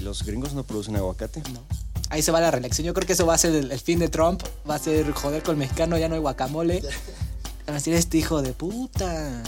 [0.00, 1.42] Los gringos no producen aguacate.
[1.52, 1.60] No.
[2.08, 2.86] Ahí se va la reelección.
[2.86, 4.42] Yo creo que eso va a ser el, el fin de Trump.
[4.68, 6.82] Va a ser joder con el mexicano, ya no hay guacamole.
[7.66, 9.42] A decir, este hijo de puta.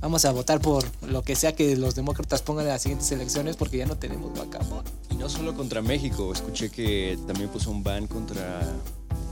[0.00, 3.56] Vamos a votar por lo que sea que los demócratas pongan en las siguientes elecciones
[3.56, 4.88] porque ya no tenemos guacamole.
[5.10, 8.60] Y no solo contra México, escuché que también puso un ban contra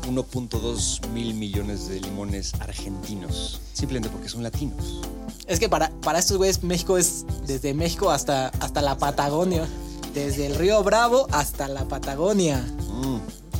[0.08, 5.00] 1.2 mil millones de limones argentinos, simplemente porque son latinos.
[5.46, 9.66] Es que para, para estos güeyes México es desde México hasta, hasta la Patagonia.
[10.14, 12.64] Desde el río Bravo hasta la Patagonia.
[12.88, 13.18] Mm,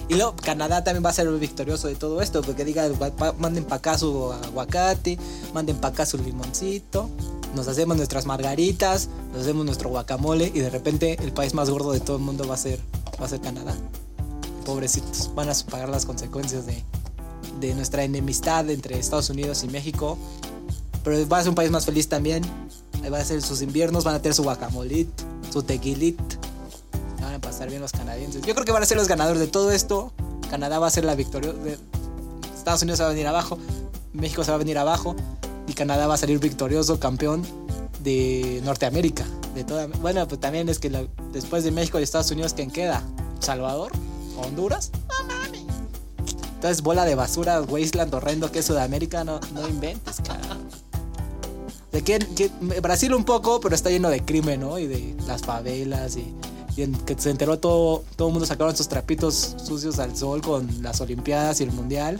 [0.09, 2.89] Y luego Canadá también va a ser victorioso de todo esto, porque diga,
[3.39, 5.19] manden para acá su aguacate,
[5.55, 7.09] manden para acá su limoncito,
[7.55, 11.93] nos hacemos nuestras margaritas, nos hacemos nuestro guacamole y de repente el país más gordo
[11.93, 12.81] de todo el mundo va a ser,
[13.21, 13.75] va a ser Canadá.
[14.67, 16.83] Pobrecitos, van a pagar las consecuencias de,
[17.61, 20.19] de nuestra enemistad entre Estados Unidos y México.
[21.03, 22.43] Pero va a ser un país más feliz también.
[23.03, 26.19] Ahí va a ser sus inviernos, van a tener su guacamolito, su tequilit.
[27.69, 28.43] Bien los canadienses.
[28.43, 30.13] Yo creo que van a ser los ganadores de todo esto.
[30.51, 31.53] Canadá va a ser la victoria.
[32.57, 33.59] Estados Unidos va a venir abajo.
[34.13, 35.17] México se va a venir abajo.
[35.67, 37.43] Y Canadá va a salir victorioso, campeón
[38.03, 39.25] de Norteamérica.
[39.55, 43.03] De toda, bueno, pues también es que después de México y Estados Unidos, ¿quién queda?
[43.41, 43.93] ¿Salvador?
[44.37, 44.91] ¿Honduras?
[46.57, 50.41] Entonces, bola de basura, wasteland horrendo que es Sudamérica, no, no inventes, cara.
[51.93, 52.51] De que, que-
[52.81, 54.79] Brasil un poco, pero está lleno de crimen, ¿no?
[54.79, 56.35] Y de las favelas y,
[56.77, 60.41] y en que se enteró todo, todo el mundo sacaron sus trapitos sucios al sol
[60.43, 62.19] con las Olimpiadas y el Mundial.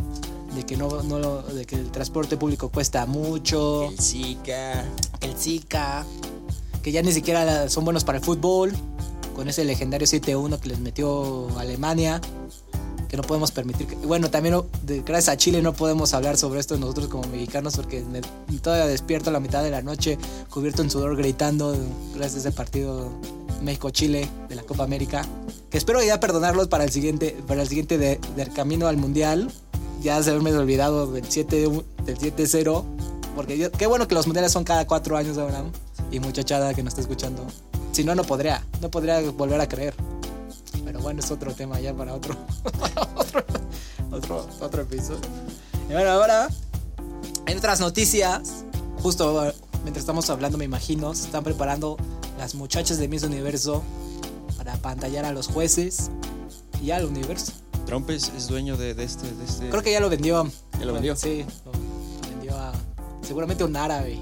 [0.55, 4.85] De que no, no lo- de que el transporte público cuesta mucho, el Zika.
[5.21, 6.05] el Zika,
[6.83, 8.73] que ya ni siquiera son buenos para el fútbol,
[9.35, 12.21] con ese legendario 7-1 que les metió Alemania,
[13.15, 13.95] que no podemos permitir que...
[13.95, 18.03] Bueno, también de- gracias a Chile no podemos hablar sobre esto nosotros como mexicanos porque
[18.03, 18.21] me,
[18.59, 20.19] todavía despierto a la mitad de la noche,
[20.51, 21.77] cubierto en sudor, gritando
[22.17, 23.11] gracias a ese partido
[23.63, 25.25] México-Chile de la Copa América,
[25.71, 29.49] que espero ya perdonarlos para el siguiente, para el siguiente de- del camino al Mundial,
[30.03, 31.69] ya se haberme olvidado del 7
[32.05, 32.85] del 7-0
[33.37, 35.63] porque yo- qué bueno que los mundiales son cada cuatro años ahora.
[36.11, 37.45] Y muchachada que nos está escuchando.
[37.93, 38.65] Si no, no podría.
[38.81, 39.95] No podría volver a creer.
[40.85, 42.37] Pero bueno, es otro tema ya para otro.
[43.17, 43.45] otro,
[44.11, 45.21] otro, otro episodio.
[45.89, 46.49] Y bueno, ahora,
[47.47, 48.65] en otras noticias,
[49.03, 51.97] justo mientras estamos hablando, me imagino, se están preparando
[52.39, 53.83] las muchachas de Miss Universo
[54.57, 56.11] para pantallar a los jueces
[56.83, 57.53] y al universo.
[57.87, 59.69] Trump es, es dueño de, de este, de este.
[59.69, 60.51] Creo que ya lo vendió.
[60.79, 61.17] ¿Ya lo vendió?
[61.17, 62.73] Sí, lo, lo vendió a
[63.23, 64.19] seguramente un árabe.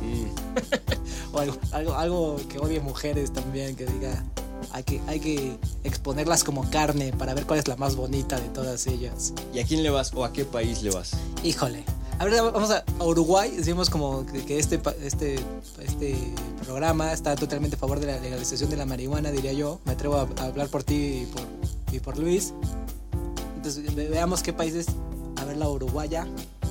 [0.00, 0.26] Mm,
[1.32, 4.24] O algo, algo, algo que odie mujeres también, que diga,
[4.72, 8.48] Hay que, hay que exponerlas como carne para ver cuál es la más bonita de
[8.48, 9.32] todas ellas.
[9.54, 11.12] ¿Y a quién le vas o a qué país le vas?
[11.42, 11.84] Híjole.
[12.18, 13.52] A ver, vamos a Uruguay.
[13.56, 15.36] Decimos como que, este, este,
[15.82, 16.16] este
[16.64, 19.78] programa está totalmente a favor de la legalización de la marihuana, diría yo.
[19.84, 21.42] Me atrevo a, a hablar por ti y por,
[21.94, 22.52] y por Luis.
[23.56, 24.86] Entonces, ve- veamos qué países.
[25.40, 26.26] A ver, la uruguaya.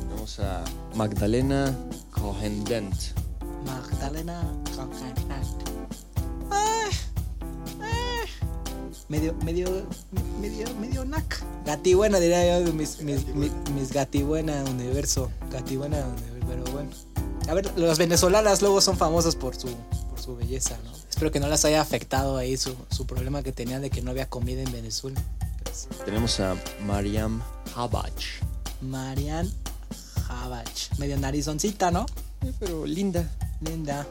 [0.10, 0.64] Vamos a
[0.96, 1.74] Magdalena
[2.12, 2.94] Cohendent.
[3.66, 4.44] Magdalena.
[9.10, 9.88] Medio, medio,
[10.42, 11.42] medio, medio nac.
[11.66, 15.32] Gatibuena diría yo, mis, mis, mis, mis gatibuena universo.
[15.52, 16.90] Gatibuena universo, pero bueno.
[17.48, 19.70] A ver, las venezolanas luego son famosas por su,
[20.10, 20.92] por su belleza, ¿no?
[21.10, 24.12] Espero que no las haya afectado ahí su, su problema que tenían de que no
[24.12, 25.22] había comida en Venezuela.
[26.06, 26.56] Tenemos a
[26.86, 27.42] Mariam
[27.76, 28.26] Habach.
[28.82, 29.50] Marian
[30.28, 30.92] Habach.
[30.98, 32.06] Medio narizoncita, ¿no?
[32.46, 33.32] Eh, pero linda.
[33.62, 34.06] Linda.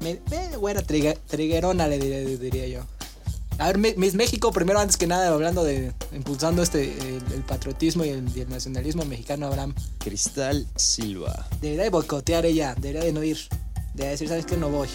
[0.00, 2.80] Eh, me, me- buena trigue- triguerona, le diría, diría yo.
[3.62, 5.92] A ver, Mi- Miss México, primero, antes que nada, hablando de.
[6.12, 9.72] impulsando este el, el patriotismo y el, y el nacionalismo mexicano, Abraham.
[9.98, 11.46] Cristal Silva.
[11.60, 13.38] Debería de boicotear ella, debería de no ir.
[13.94, 14.56] Debería decir, ¿sabes qué?
[14.56, 14.88] No voy.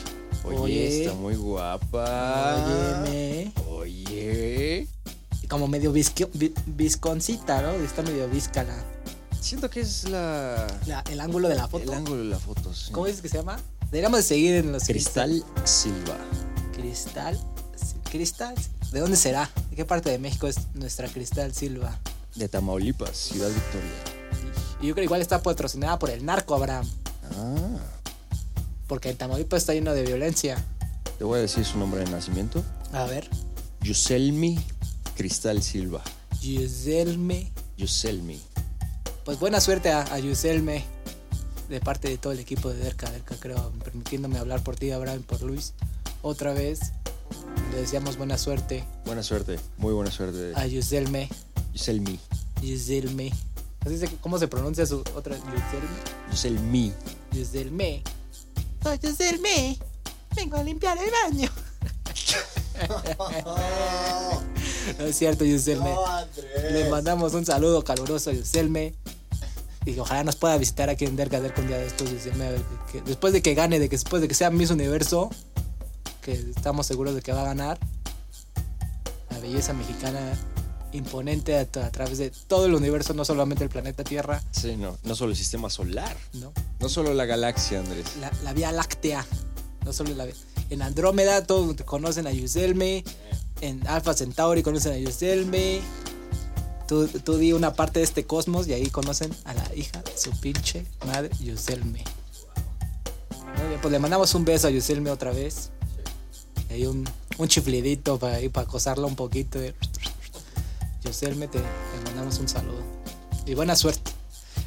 [0.44, 2.66] Oye, está muy guapa.
[3.06, 3.54] Óyeme.
[3.70, 4.88] Oye.
[5.48, 7.72] Como medio visco- vi- visconcita, ¿no?
[7.72, 8.76] Está medio visca la,
[9.40, 10.68] Siento que es la.
[10.88, 11.84] la- el ángulo de la foto.
[11.86, 12.74] El ángulo de la foto.
[12.74, 12.92] sí.
[12.92, 13.62] ¿Cómo dices que se llama?
[13.92, 16.18] Deberíamos de seguir en los Cristal Silva.
[16.76, 17.40] Cristal.
[18.10, 18.56] Cristal.
[18.92, 19.50] ¿De dónde será?
[19.70, 22.00] ¿De qué parte de México es nuestra Cristal Silva?
[22.36, 23.92] De Tamaulipas, Ciudad Victoria.
[24.82, 26.88] Y yo creo que igual está patrocinada por el narco, Abraham.
[27.36, 27.78] Ah.
[28.88, 30.64] Porque en Tamaulipas está lleno de violencia.
[31.18, 32.64] Te voy a decir su nombre de nacimiento.
[32.94, 33.30] A ver.
[33.82, 34.60] Yuselmi
[35.16, 36.02] Cristal Silva.
[36.42, 37.52] Yuselme.
[37.78, 38.42] Yuselmi.
[39.26, 40.86] Pues buena suerte a, a Yuselme.
[41.70, 45.24] De parte de todo el equipo de Derka, Derka creo, permitiéndome hablar por ti, Abraham,
[45.24, 45.74] por Luis.
[46.22, 46.94] Otra vez.
[47.72, 49.60] Le deseamos buena suerte Buena suerte.
[49.78, 50.52] Muy buena suerte.
[50.56, 51.30] a Yuselme.
[51.74, 52.20] Yuselmi.
[52.62, 53.32] Yuselme.
[53.86, 55.36] Así se- ¿Cómo se pronuncia su otra?
[55.38, 55.88] Yuselme.
[56.32, 56.94] Yuselmi.
[57.34, 58.04] Yuselme.
[58.84, 59.78] Soy Yuselme.
[60.36, 61.50] Vengo a limpiar el baño.
[65.00, 65.94] no es cierto, Yuselme.
[66.72, 68.94] Le mandamos un saludo caluroso a Yuselme.
[69.86, 72.50] Y que ojalá nos pueda visitar aquí en Derga Derga un día de estos, Yuselme.
[73.06, 75.30] Después de que gane, de que después de que sea Miss Universo,
[76.28, 77.80] que estamos seguros de que va a ganar,
[79.30, 80.20] la belleza mexicana
[80.92, 84.98] imponente a, a través de todo el universo, no solamente el planeta Tierra, Sí, no.
[85.04, 86.18] No solo el sistema solar.
[86.34, 86.52] ¿no?
[86.82, 88.18] No solo la galaxia, Andrés.
[88.20, 89.26] la, la Vía Láctea.
[89.86, 90.28] No solo la
[90.70, 93.06] En Andrómeda todos conocen a Yuselme.
[93.62, 95.80] En Alpha Centauri conocen a Yuselme.
[96.90, 100.18] Tú, tú di una parte de este cosmos y ahí conocen a la hija de
[100.18, 102.04] su pinche madre Yuselme.
[103.58, 105.72] Muy bien, pues le mandamos un beso a Yuselme otra vez.
[106.70, 107.08] Y ahí un,
[107.38, 109.60] un chiflidito para, ahí para acosarla un poquito.
[111.04, 111.66] Yuselme, te, te
[112.06, 112.82] mandamos un saludo.
[113.46, 114.12] Y buena suerte.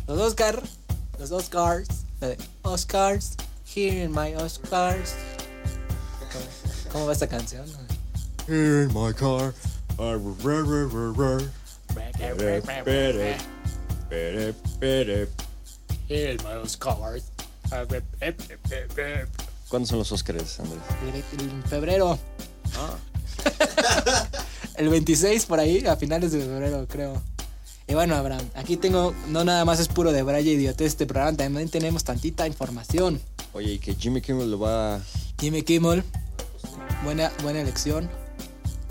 [0.07, 0.63] Los Oscar,
[1.19, 1.89] los Oscars,
[2.21, 5.15] de Oscars, here in my Oscars.
[6.33, 6.45] ¿Cómo,
[6.93, 7.67] cómo va esta canción?
[8.49, 9.55] Here in my car.
[16.09, 17.31] Here in my Oscars.
[19.71, 20.83] ¿Cuándo son los Óscares, Andrés?
[21.39, 22.19] En febrero.
[24.75, 27.23] El 26 por ahí, a finales de febrero, creo.
[27.87, 31.37] Y bueno, Abraham, aquí tengo, no nada más es puro de Braya idiotez este programa,
[31.37, 33.21] también tenemos tantita información.
[33.53, 35.01] Oye, y que Jimmy Kimmel lo va.
[35.41, 36.03] Jimmy Kimmel,
[37.05, 38.11] buena, buena elección.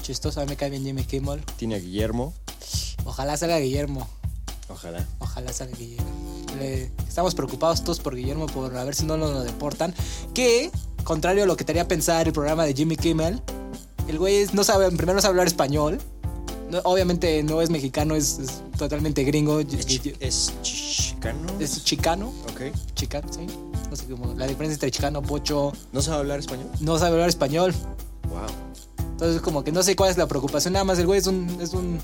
[0.01, 1.41] Chistoso, a mí me cae bien Jimmy Kimmel.
[1.57, 2.33] Tiene a Guillermo.
[3.03, 4.07] Ojalá salga Guillermo.
[4.69, 5.05] Ojalá.
[5.19, 6.28] Ojalá salga Guillermo.
[6.59, 9.93] Le- estamos preocupados todos por Guillermo por a ver si no lo deportan.
[10.33, 10.71] Que,
[11.03, 13.41] contrario a lo que te haría pensar el programa de Jimmy Kimmel,
[14.07, 15.99] el güey no sabe, primero no sabe hablar español.
[16.71, 19.59] No- obviamente no es mexicano, es, es totalmente gringo.
[19.59, 21.39] Es, chi- es chicano.
[21.59, 22.27] Es chicano.
[22.51, 22.61] Ok.
[22.93, 23.47] Chicano, sí.
[23.89, 24.33] No sé cómo.
[24.35, 26.67] La diferencia entre chicano, pocho, ¿No sabe hablar español?
[26.79, 27.73] no sabe hablar español.
[28.29, 28.41] Wow.
[29.11, 30.73] Entonces, como que no sé cuál es la preocupación.
[30.73, 31.99] Nada más el güey es un, es un,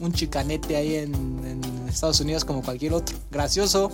[0.00, 1.63] un chicanete ahí en, en
[1.94, 3.16] Estados Unidos como cualquier otro.
[3.30, 3.90] Gracioso,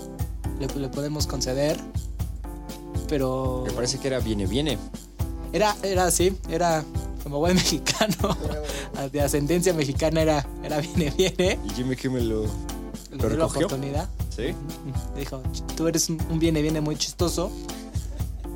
[0.58, 1.78] le, le podemos conceder.
[3.08, 4.78] Pero Me parece que era viene, viene.
[5.52, 6.84] era, era así, era
[7.22, 8.36] como buen mexicano.
[9.12, 11.58] De ascendencia mexicana era, era viene, viene.
[11.64, 12.42] Y Jimmy Kimmel lo.
[13.10, 14.08] Le ¿Lo dio la oportunidad.
[14.34, 14.54] ¿Sí?
[15.16, 15.42] Dijo,
[15.76, 17.50] tú eres un un viene, viene muy chistoso.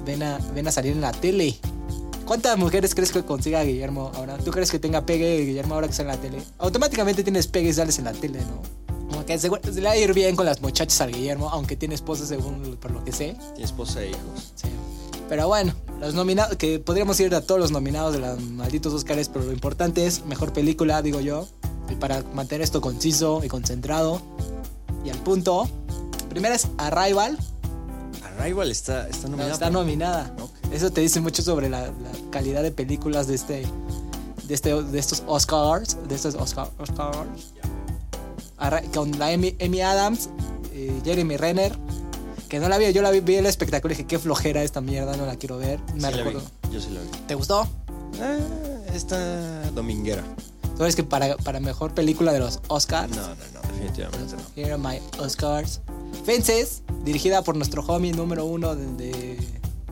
[0.06, 1.56] Ven a, ven a salir en la tele.
[2.24, 4.38] ¿Cuántas mujeres crees que consiga Guillermo ahora?
[4.38, 6.38] ¿Tú crees que tenga pegue Guillermo ahora que está en la tele?
[6.58, 8.83] Automáticamente tienes pegue y sales en la tele, ¿no?
[9.26, 12.26] Que se le va a ir bien con las muchachas al Guillermo, aunque tiene esposa
[12.26, 13.36] según por lo que sé.
[13.54, 14.52] Tiene esposa e hijos.
[14.54, 14.68] Sí.
[15.28, 19.28] Pero bueno, Los nominados, que podríamos ir a todos los nominados de los malditos Oscars,
[19.30, 21.48] pero lo importante es mejor película, digo yo.
[21.88, 24.20] Y para mantener esto conciso y concentrado
[25.04, 25.68] y al punto.
[26.28, 27.38] Primera es Arrival,
[28.38, 29.52] Arrival está, está no, nominada.
[29.52, 30.36] está nominada.
[30.72, 31.92] Eso te dice mucho sobre la, la
[32.30, 33.66] calidad de películas de este,
[34.44, 37.53] de este, de estos Oscars, de estos Oscar, Oscars.
[38.94, 40.28] Con la Amy, Amy Adams,
[40.72, 41.72] eh, Jeremy Renner,
[42.48, 44.80] que no la vi, yo la vi, vi el espectáculo y dije qué flojera esta
[44.80, 45.80] mierda, no la quiero ver.
[45.94, 46.42] Me Sí recuerdo.
[46.72, 47.08] Yo sí la vi.
[47.26, 47.68] ¿Te gustó?
[48.20, 48.36] Ah,
[48.94, 50.22] está dominguera.
[50.78, 53.14] ¿Sabes que para, para mejor película de los Oscars?
[53.14, 54.42] No, no, no, definitivamente no.
[54.56, 55.80] Here are my Oscars.
[56.24, 59.38] Fences, dirigida por nuestro homie número uno de, de-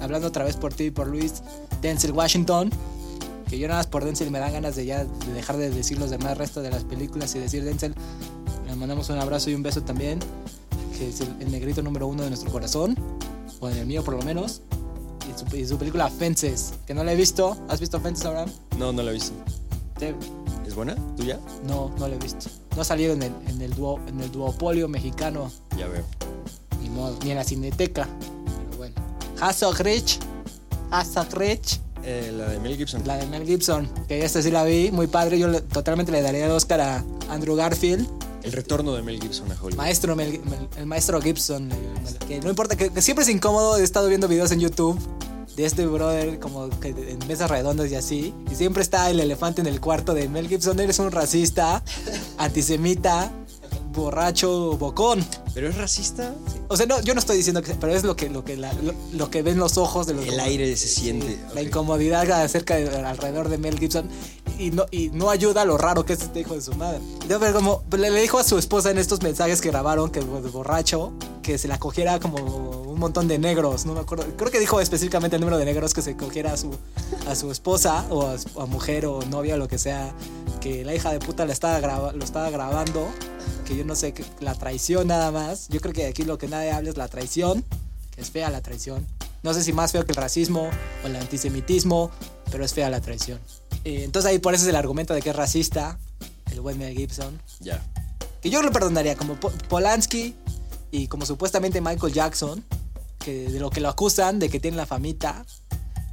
[0.01, 1.43] Hablando otra vez por ti y por Luis,
[1.81, 2.71] Denzel Washington.
[3.49, 5.99] Que yo nada más por Denzel me dan ganas de ya de dejar de decir
[5.99, 7.95] los demás restos de las películas y decir Denzel.
[8.73, 10.19] Le mandamos un abrazo y un beso también.
[10.99, 12.97] Que es el, el negrito número uno de nuestro corazón.
[13.61, 14.63] O en el mío por lo menos.
[15.29, 17.57] Y su, y su película Fences, que no la he visto.
[17.69, 18.51] ¿Has visto Fences, Abraham?
[18.79, 19.33] No, no la he visto.
[19.99, 20.15] Te-
[20.67, 20.97] ¿Es buena?
[21.17, 21.39] ¿Tú ya?
[21.69, 22.47] No, no la he visto.
[22.75, 25.53] No ha salido en el, en el, duo, en el duopolio mexicano.
[25.79, 26.03] Ya veo.
[26.81, 28.09] Ni modo, ni en la cineteca.
[28.19, 28.95] Pero bueno.
[29.41, 30.19] Hassel Rich.
[30.91, 31.79] Hassel Rich.
[32.05, 33.03] Eh, la de Mel Gibson.
[33.07, 33.89] La de Mel Gibson.
[34.09, 34.91] Que esta sí la vi.
[34.91, 35.39] Muy padre.
[35.39, 38.09] Yo le- totalmente le daría el Oscar a Andrew Garfield.
[38.43, 39.75] El retorno de Mel Gibson a Hollywood.
[39.77, 40.41] Maestro Mel-
[40.77, 41.69] el maestro Gibson.
[42.27, 43.77] Que no importa, que, que siempre es incómodo.
[43.79, 44.99] He estado viendo videos en YouTube
[45.57, 48.35] de este brother como que en mesas redondas y así.
[48.51, 50.81] Y siempre está el elefante en el cuarto de Mel Gibson.
[50.81, 51.83] Eres un racista,
[52.39, 53.31] antisemita,
[53.93, 55.25] borracho, bocón.
[55.55, 56.35] ¿Pero es racista?
[56.69, 58.73] O sea, no, yo no estoy diciendo que, pero es lo que, lo que, la-
[58.75, 61.39] lo, lo que ven los ojos de los El aire se siente.
[61.55, 64.09] La incomodidad acerca de, alrededor de Mel Gibson
[64.59, 67.01] y no, y no ayuda a lo raro que es este hijo de su madre.
[67.29, 70.21] Yo, pero como le, le dijo a su esposa en estos mensajes que grabaron que
[70.21, 71.13] de borracho
[71.43, 74.25] que se la cogiera como un montón de negros, no me acuerdo.
[74.37, 76.71] Creo que dijo específicamente el número de negros que se cogiera a su
[77.29, 80.13] a su esposa o a, a mujer o novia o lo que sea,
[80.63, 83.09] que la hija de puta la estaba lo estaba grabando,
[83.67, 85.69] que yo no sé, la traición nada más.
[85.69, 87.65] Yo creo que aquí lo que nadie habla es la traición,
[88.15, 89.07] que es fea la traición.
[89.43, 90.71] No sé si más feo que el racismo
[91.03, 92.11] o el antisemitismo,
[92.51, 93.41] pero es fea la traición.
[93.85, 95.99] Eh, entonces ahí por eso es el argumento de que es racista,
[96.53, 97.41] el buen Mel Gibson.
[97.59, 97.83] Ya.
[98.41, 100.37] Que yo lo perdonaría, como Po- Polanski
[100.93, 102.65] y como supuestamente Michael Jackson,
[103.19, 105.45] que de lo que lo acusan, de que tiene la famita.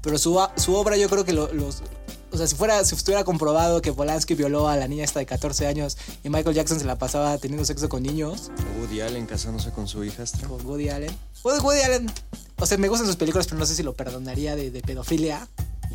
[0.02, 1.84] Pero su obra yo creo que lo- los...
[2.32, 5.26] O sea, si, fuera, si estuviera comprobado que Polanski violó a la niña esta de
[5.26, 9.26] 14 años y Michael Jackson se la pasaba teniendo sexo con niños, O Woody Allen
[9.26, 10.48] casándose con su hijastra.
[10.48, 11.16] con Woody Allen.
[11.44, 12.12] Woody, Woody Allen,
[12.58, 15.48] o sea, me gustan sus películas, pero no sé si lo perdonaría de, de pedofilia.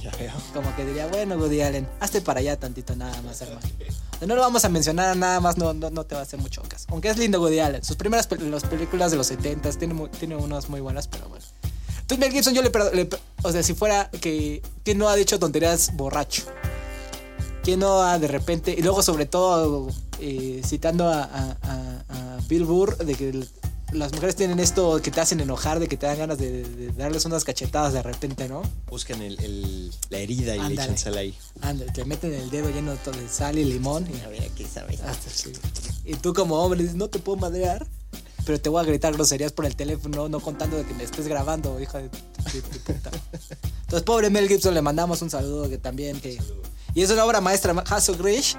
[0.02, 0.32] Ya veo.
[0.52, 3.60] Como que diría, bueno, Woody Allen, hazte para allá tantito nada más, hermano.
[4.26, 6.62] No lo vamos a mencionar nada más, no, no, no te va a hacer mucho
[6.62, 6.86] caso.
[6.88, 7.84] Aunque es lindo Woody Allen.
[7.84, 11.44] Sus primeras las películas de los 70 tiene, tiene unas muy buenas, pero bueno.
[12.04, 13.08] Entonces Mel Gibson yo le, le
[13.42, 14.60] O sea, si fuera que...
[14.84, 16.42] ¿Quién no ha dicho tonterías borracho?
[17.62, 18.74] ¿Quién no ha de repente...
[18.76, 19.88] Y luego sobre todo
[20.20, 23.48] eh, citando a, a- a- a Bill Burr de que el-
[23.92, 26.88] las mujeres tienen esto que te hacen enojar, de que te dan ganas de, de
[26.92, 28.62] darles unas cachetadas de repente, ¿no?
[28.88, 30.82] Buscan el, el- la herida y le Ándale.
[30.82, 31.34] echan sal ahí.
[31.62, 34.06] Anda, te meten el dedo lleno de sal y limón.
[34.12, 34.98] Y, A ver, aquí sabes.
[36.04, 37.86] Y tú como hombre dices, no te puedo madrear,
[38.44, 41.26] pero te voy a gritar groserías por el teléfono, no contando de que me estés
[41.28, 43.10] grabando, hija de, tu puta.
[43.82, 46.38] Entonces, pobre Mel Gibson, le mandamos un saludo que también que...
[46.94, 48.56] Y es una obra maestra, Hasso Grish,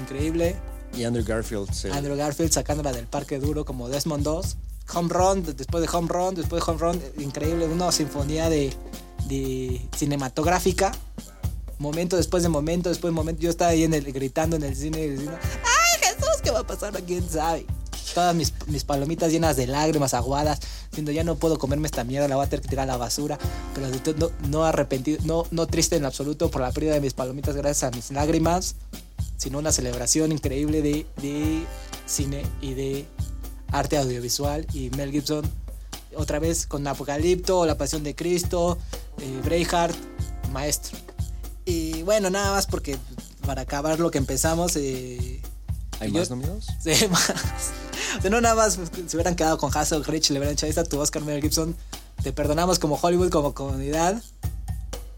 [0.00, 0.56] increíble.
[0.96, 1.72] Y Andrew Garfield.
[1.72, 4.56] se- Andrew Garfield sacándola del parque duro como Desmond 2.
[4.94, 8.72] Home Run, después de Home Run, después de Home Run, increíble, una sinfonía de,
[9.28, 10.92] de cinematográfica.
[11.78, 13.40] Momento después de momento, después de momento.
[13.42, 16.40] Yo estaba ahí en el, gritando en el cine diciendo, ¡ay Jesús!
[16.42, 16.92] ¿Qué va a pasar?
[17.02, 17.66] ¿Quién sabe?
[18.14, 20.60] Todas mis, mis palomitas llenas de lágrimas aguadas,
[20.90, 22.96] diciendo ya no puedo comerme esta mierda, la voy a tener que tirar a la
[22.96, 23.38] basura.
[23.74, 27.56] Pero no, no arrepentido, no, no triste en absoluto por la pérdida de mis palomitas
[27.56, 28.76] gracias a mis lágrimas
[29.36, 31.66] sino una celebración increíble de, de
[32.06, 33.06] cine y de
[33.68, 34.66] arte audiovisual.
[34.72, 35.44] Y Mel Gibson,
[36.16, 38.78] otra vez con Apocalipto, La Pasión de Cristo,
[39.18, 39.94] eh, Braveheart,
[40.50, 40.96] maestro.
[41.66, 42.96] Y bueno, nada más porque
[43.46, 45.42] para acabar lo que empezamos, eh,
[46.00, 46.66] ¿Hay yo- más nominados?
[46.82, 47.30] Sí, más.
[48.18, 48.74] O sea, no nada más
[49.06, 51.74] se hubieran quedado con Hassel Rich, le hubieran dicho, ahí está tu Oscar Mel Gibson,
[52.22, 54.22] te perdonamos como Hollywood, como comunidad,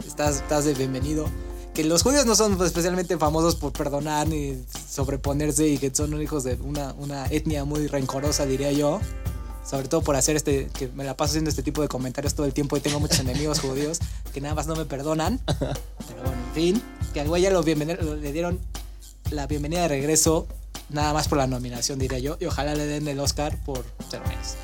[0.06, 1.26] estás, estás de bienvenido.
[1.74, 6.42] Que los judíos no son especialmente famosos por perdonar ni sobreponerse y que son hijos
[6.42, 8.98] de una, una etnia muy rencorosa, diría yo.
[9.68, 12.46] Sobre todo por hacer este, que me la paso haciendo este tipo de comentarios todo
[12.46, 13.98] el tiempo y tengo muchos enemigos judíos
[14.32, 15.40] que nada más no me perdonan.
[15.44, 18.58] Pero bueno, en fin, que al güey ya lo- le dieron
[19.30, 20.46] la bienvenida de regreso,
[20.88, 22.36] nada más por la nominación, diría yo.
[22.40, 24.54] Y ojalá le den el Oscar por ser menos.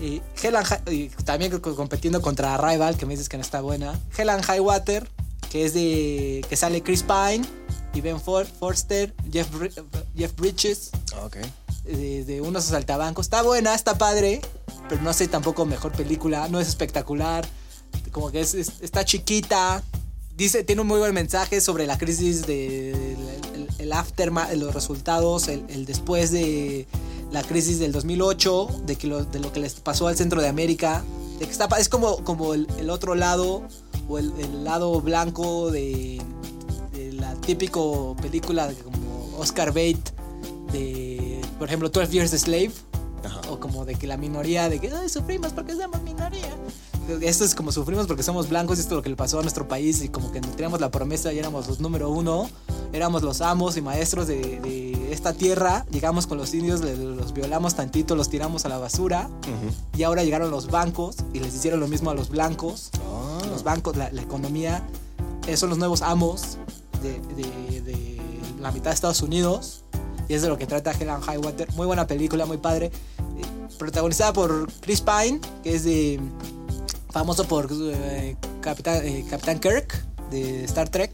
[0.00, 3.98] Y High- y también co- compitiendo contra Rival, que me dices que no está buena.
[4.16, 5.08] Hell and High Water,
[5.50, 6.44] que es de.
[6.48, 7.46] que sale Chris Pine
[7.94, 9.48] y Ben For- Forster, Jeff,
[10.16, 11.36] Jeff Bridges, Ah, ok.
[11.84, 13.26] de, de unos asaltabancos.
[13.26, 14.40] Está buena, está padre,
[14.88, 17.46] pero no sé tampoco mejor película, no es espectacular.
[18.10, 19.82] Como que es, es- está chiquita.
[20.36, 22.92] Dice, tiene un muy buen mensaje sobre la crisis de
[23.84, 26.86] el, aftermath, los resultados, el, el después de
[27.30, 30.48] la crisis del 2008, de, que lo, de lo que les pasó al centro de
[30.48, 31.04] América.
[31.38, 33.62] De que está, es como, como el, el otro lado,
[34.08, 36.20] o el, el lado blanco de,
[36.92, 39.98] de la típico película de como Oscar Bate
[40.72, 42.72] de, por ejemplo, 12 Years a Slave,
[43.24, 43.40] Ajá.
[43.50, 46.54] o como de que la minoría, de que "Ay, sufrimos porque somos minoría.
[47.20, 49.68] Esto es como sufrimos porque somos blancos, esto es lo que le pasó a nuestro
[49.68, 52.48] país y como que teníamos la promesa y éramos los número uno,
[52.92, 57.74] éramos los amos y maestros de, de esta tierra, llegamos con los indios, los violamos
[57.74, 59.28] tantito, los tiramos a la basura
[59.96, 63.38] y ahora llegaron los bancos y les hicieron lo mismo a los blancos Ah.
[63.50, 64.82] los bancos, la, la economía,
[65.46, 66.58] eh, son los nuevos amos
[67.02, 68.20] de, de- de
[68.60, 69.84] la mitad de Estados Unidos.
[70.26, 71.68] Y es de lo que trata Hell and High Water.
[71.74, 72.86] Muy buena película, muy padre.
[72.86, 76.18] Eh, protagonizada por Chris Pine, que es de
[77.14, 81.12] famoso por eh, Capitán, eh, Capitán Kirk de Star Trek.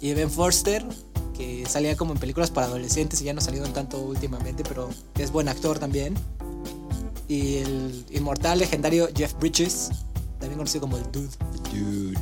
[0.00, 0.84] Y Ben Forster,
[1.36, 4.62] que salía como en películas para adolescentes y ya no ha salido en tanto últimamente,
[4.66, 6.14] pero es buen actor también.
[7.28, 9.90] Y el inmortal legendario Jeff Bridges,
[10.38, 11.28] también conocido como el Dude.
[11.72, 12.18] Dude.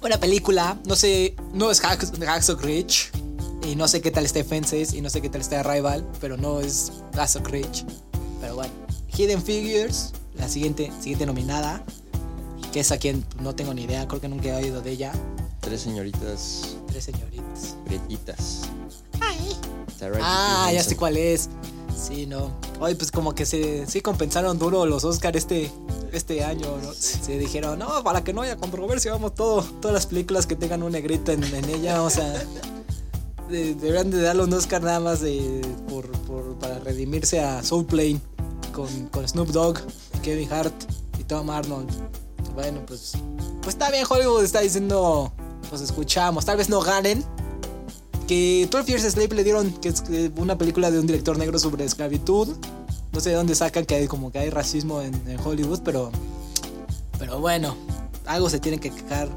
[0.00, 3.10] Buena película, no sé, no es Hacks- Hacksaw Ridge
[3.66, 6.36] y no sé qué tal está Fences y no sé qué tal está Rival, pero
[6.36, 7.84] no es Hacksaw Ridge.
[8.40, 8.72] Pero bueno,
[9.16, 11.84] Hidden Figures, la siguiente, siguiente nominada,
[12.74, 15.12] que es a quien no tengo ni idea, creo que nunca he oído de ella.
[15.60, 17.76] Tres señoritas Tres señoritas.
[17.84, 18.62] pretitas.
[19.96, 21.48] Taraji Ah, ya sé cuál es.
[21.96, 22.50] Sí, no.
[22.80, 25.70] Hoy pues como que se sí compensaron duro los Oscar este
[26.12, 26.92] este año, ¿no?
[26.92, 30.82] Se dijeron, no, para que no haya controversia, vamos todo, todas las películas que tengan
[30.82, 32.32] un negrito en, en ella, o sea,
[33.48, 37.84] de- deberían de darle un Oscar nada más de, por, por- para redimirse a Soul
[37.86, 38.20] Plane
[38.72, 39.78] con, con Snoop Dogg,
[40.22, 40.74] Kevin Hart
[41.20, 41.90] y Tom Arnold.
[42.54, 43.12] Bueno, pues,
[43.62, 45.32] pues está bien, Hollywood está diciendo,
[45.68, 47.24] pues escuchamos, tal vez no ganen,
[48.28, 51.58] que 12 Years Slave le dieron que es eh, una película de un director negro
[51.58, 52.48] sobre esclavitud.
[53.12, 56.10] No sé de dónde sacan que hay como que hay racismo en, en Hollywood, pero
[57.18, 57.76] pero bueno,
[58.26, 59.28] algo se tiene que quejar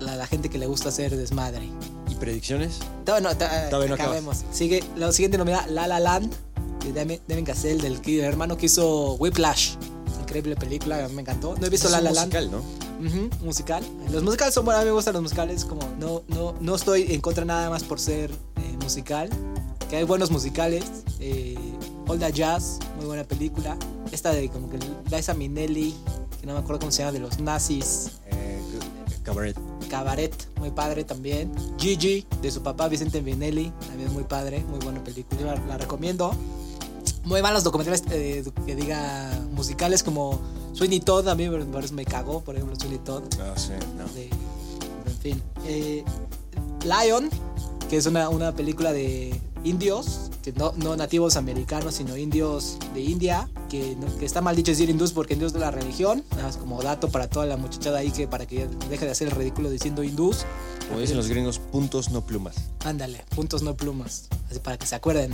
[0.00, 1.68] la, la gente que le gusta hacer desmadre.
[2.10, 2.78] ¿Y predicciones?
[3.06, 4.42] No, ta- Todavía no acabemos.
[4.52, 6.32] Sigue la siguiente nominada La La Land
[6.92, 6.92] de
[7.26, 9.76] Demi- Cassell del hermano que hizo Whiplash.
[10.32, 11.54] Increíble película, me encantó.
[11.60, 12.32] No he visto Es La La Land.
[12.32, 13.06] musical, ¿no?
[13.06, 13.84] Ujú, musical.
[14.10, 15.66] Los musicales son buenos, a mí me gustan los musicales.
[15.66, 19.28] Como no, no, no estoy en contra nada más por ser eh, musical.
[19.90, 20.84] Que hay buenos musicales.
[21.20, 21.54] Eh,
[22.08, 23.76] All That Jazz, muy buena película.
[24.10, 24.78] Esta de como que
[25.14, 25.94] Liza Minnelli,
[26.40, 28.12] que no me acuerdo cómo se llama, de los nazis.
[28.30, 28.58] Eh,
[29.22, 29.58] cabaret.
[29.90, 31.52] Cabaret, muy padre también.
[31.78, 35.56] Gigi, de su papá Vicente Minnelli, también muy padre, muy buena película.
[35.56, 36.34] La, la recomiendo.
[37.24, 40.40] Muy malos documentales eh, que diga musicales como
[40.72, 44.04] Sweeney Todd, a mí me, me cagó, por ejemplo, Sweeney Todd No sé, no.
[44.14, 44.28] de-
[45.06, 45.42] en fin.
[45.66, 46.04] Eh,
[46.84, 47.30] Lion,
[47.88, 53.00] que es una, una película de indios, que no, no nativos americanos, sino indios de
[53.02, 56.44] India, que, no- que está mal dicho decir hindús porque hindús de la religión, nada
[56.44, 59.34] más como dato para toda la muchachada ahí que para que deje de hacer el
[59.34, 60.44] ridículo diciendo hindús.
[60.88, 62.56] Como dicen los gringos, puntos no plumas.
[62.84, 65.32] Ándale, puntos no plumas, así para que se acuerden.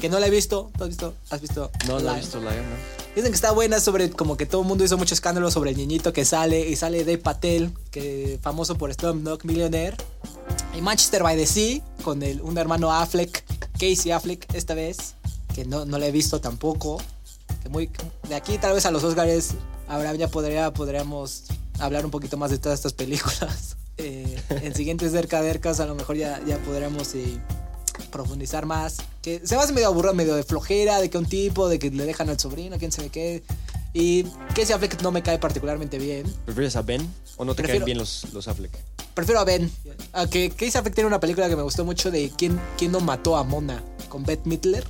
[0.00, 1.14] Que no la he visto, ¿tú has visto?
[1.28, 1.70] ¿Has visto?
[1.86, 2.16] No, no Lion?
[2.16, 3.00] he visto Lion, ¿no?
[3.14, 5.76] Dicen que está buena sobre como que todo el mundo hizo mucho escándalo sobre el
[5.76, 9.96] niñito que sale y sale Dave Patel, que famoso por Slumdog Millionaire.
[10.76, 15.16] Y Manchester by the Sea con el, un hermano Affleck, Casey Affleck esta vez,
[15.54, 16.98] que no, no la he visto tampoco.
[17.62, 17.90] Que muy,
[18.28, 19.50] de aquí tal vez a los Oscars
[19.88, 21.44] ahora ya podría, podríamos
[21.78, 23.76] hablar un poquito más de todas estas películas.
[24.02, 27.38] Eh, en siguientes cerca de a lo mejor ya, ya podremos eh,
[28.10, 28.98] profundizar más.
[29.22, 31.90] Que se me hace medio aburrido, medio de flojera, de que un tipo, de que
[31.90, 33.42] le dejan al sobrino, quién sabe qué.
[33.92, 34.22] Y
[34.54, 36.24] Casey Affleck no me cae particularmente bien.
[36.44, 38.70] ¿Prefieres a Ben o no te Prefiero- caen bien los, los Affleck?
[39.14, 39.70] Prefiero a Ben.
[40.12, 43.00] A que Casey Affleck tiene una película que me gustó mucho de quién, quién no
[43.00, 44.84] mató a Mona con Beth Midler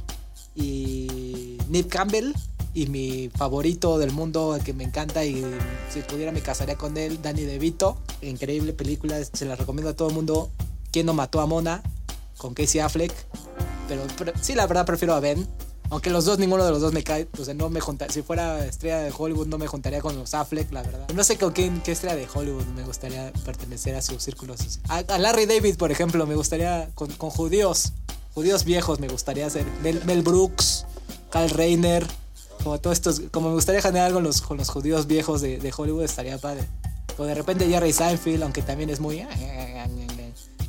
[0.54, 2.32] y Nip Campbell.
[2.72, 5.44] Y mi favorito del mundo, el que me encanta y
[5.92, 7.98] si pudiera me casaría con él, Danny DeVito.
[8.22, 10.52] Increíble película, se la recomiendo a todo el mundo.
[10.92, 11.82] ¿Quién no mató a Mona?
[12.40, 13.12] Con Casey Affleck.
[13.86, 15.46] Pero, pero sí, la verdad prefiero a Ben.
[15.90, 17.28] Aunque los dos, ninguno de los dos me cae.
[17.38, 20.32] O sea, no me junta- Si fuera estrella de Hollywood, no me juntaría con los
[20.34, 21.06] Affleck, la verdad.
[21.14, 24.78] No sé con quién, qué estrella de Hollywood me gustaría pertenecer a sus círculos.
[24.88, 26.88] A, Larry David, por ejemplo, me gustaría.
[26.94, 27.92] Con, judíos.
[28.32, 29.66] Judíos viejos me gustaría ser.
[29.82, 30.86] Mel, Brooks,
[31.30, 32.06] Carl Reiner.
[32.62, 35.72] como todos estos, como me gustaría generar con los, con los judíos viejos de, de
[35.76, 36.64] Hollywood, estaría padre.
[37.18, 39.26] O de repente Jerry Seinfeld, aunque también es muy...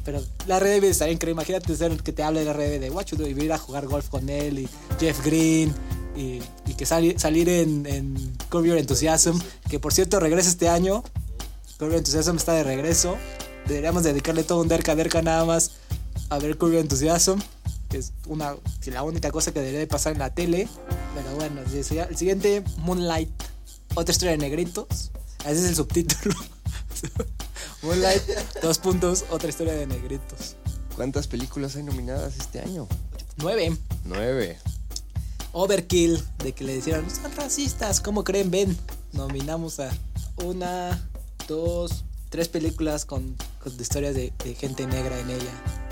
[0.03, 1.41] Pero la Red David estaría increíble.
[1.41, 3.57] Imagínate ser que te hable de la Red de What you do, y ir a
[3.57, 5.73] jugar golf con él y Jeff Green
[6.15, 9.37] y, y que sali- salir en, en Your Enthusiasm,
[9.69, 11.03] que por cierto regresa este año.
[11.77, 13.15] Curb Your Enthusiasm está de regreso.
[13.67, 15.71] Deberíamos dedicarle todo un derca derca nada más
[16.29, 17.39] a ver Curb Your Enthusiasm,
[17.89, 18.55] que es una,
[18.87, 20.67] la única cosa que debería de pasar en la tele.
[21.13, 23.29] Pero bueno, el el siguiente, Moonlight,
[23.95, 25.11] otra historia de negritos.
[25.45, 26.35] Ese es el subtítulo.
[27.81, 28.23] Moonlight,
[28.61, 30.55] dos puntos, otra historia de negritos.
[30.95, 32.87] ¿Cuántas películas hay nominadas este año?
[33.37, 33.75] Nueve.
[34.05, 34.59] Nueve.
[35.51, 38.51] Overkill, de que le dijeron, son racistas, ¿cómo creen?
[38.51, 38.77] Ven,
[39.13, 39.89] nominamos a
[40.43, 41.09] una,
[41.47, 45.90] dos, tres películas con, con historias de, de gente negra en ella.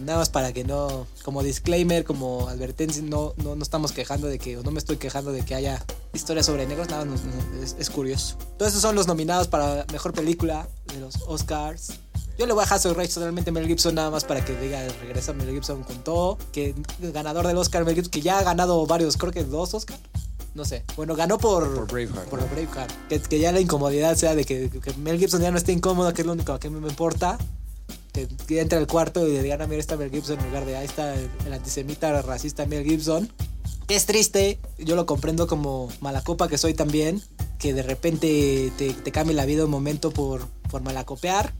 [0.00, 4.38] Nada más para que no, como disclaimer, como advertencia, no, no, no estamos quejando de
[4.38, 5.84] que, o no me estoy quejando de que haya
[6.14, 7.14] historias sobre negros, nada, no,
[7.62, 8.36] es, es curioso.
[8.58, 11.92] Todos esos son los nominados para mejor película de los Oscars.
[12.38, 14.80] Yo le voy a Hazel Rage totalmente a Mel Gibson nada más para que diga
[15.02, 16.38] regresa Mel Gibson con todo.
[16.52, 19.74] Que el ganador del Oscar Mel Gibson, que ya ha ganado varios, creo que dos
[19.74, 20.00] Oscars.
[20.54, 20.82] No sé.
[20.96, 22.28] Bueno, ganó por, Por Braveheart.
[22.30, 23.08] Por Braveheart.
[23.08, 26.14] Que, que ya la incomodidad sea de que, que Mel Gibson ya no esté incómodo,
[26.14, 27.36] que es lo único que me importa.
[28.12, 30.76] Que, que entre al cuarto y digan, "Ah, mira, está Mel Gibson en lugar de
[30.76, 33.32] ahí está el, el antisemita racista Mel Gibson.
[33.86, 37.22] Que es triste, yo lo comprendo como malacopa que soy también,
[37.58, 41.52] que de repente te, te cambie la vida un momento por, por malacopear.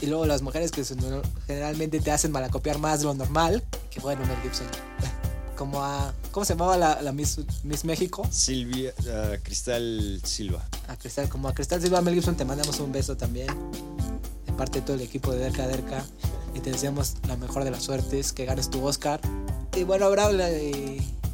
[0.00, 3.62] Y luego las mujeres que son- generalmente te hacen malacopiar más de lo normal.
[3.90, 4.66] Que bueno, Mel Gibson.
[5.56, 6.12] Como a...
[6.32, 8.26] ¿Cómo se llamaba la, la Miss, Miss México?
[8.28, 8.92] Silvia,
[9.44, 10.68] Cristal Silva.
[10.88, 13.46] A Cristal, como a Cristal Silva Mel Gibson te mandamos un beso también.
[14.56, 16.04] Parte de todo el equipo de Derca Derca.
[16.54, 19.20] Y te deseamos la mejor de las suertes, que ganes tu Oscar.
[19.76, 20.48] Y bueno, ahora la,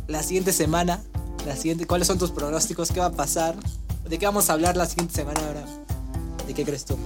[0.08, 1.02] la siguiente semana.
[1.46, 2.90] La siguiente, ¿Cuáles son tus pronósticos?
[2.90, 3.54] ¿Qué va a pasar?
[4.08, 5.64] ¿De qué vamos a hablar la siguiente semana ahora?
[6.46, 6.96] ¿De qué crees tú?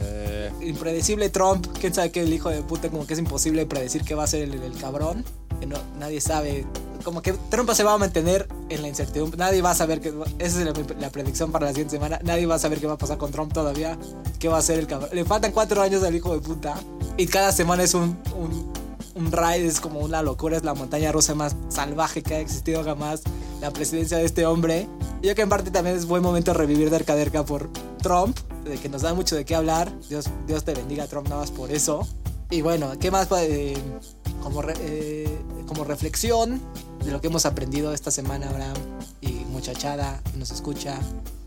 [0.00, 4.02] Eh, Impredecible Trump, quién sabe qué el hijo de puta, como que es imposible predecir
[4.02, 5.24] qué va a ser el, el cabrón,
[5.64, 6.66] no, nadie sabe,
[7.04, 10.12] como que Trump se va a mantener en la incertidumbre, nadie va a saber que,
[10.38, 12.94] esa es la, la predicción para la siguiente semana, nadie va a saber qué va
[12.94, 13.96] a pasar con Trump todavía,
[14.38, 16.74] qué va a ser el cabrón, le faltan cuatro años al hijo de puta,
[17.16, 18.72] y cada semana es un, un,
[19.14, 22.84] un ride, es como una locura, es la montaña rusa más salvaje que ha existido
[22.84, 23.22] jamás,
[23.60, 24.88] la presidencia de este hombre,
[25.22, 27.70] y yo que en parte también es buen momento revivir Derca Derca por
[28.02, 29.92] Trump, de que nos da mucho de qué hablar.
[30.08, 32.06] Dios, Dios te bendiga, Trump, nada más por eso.
[32.50, 33.28] Y bueno, ¿qué más?
[33.38, 33.76] Eh,
[34.42, 36.60] como, eh, como reflexión
[37.04, 38.76] de lo que hemos aprendido esta semana, Abraham
[39.20, 40.98] y muchachada que nos escucha.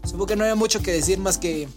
[0.03, 1.67] Supongo que no hay mucho que decir más que,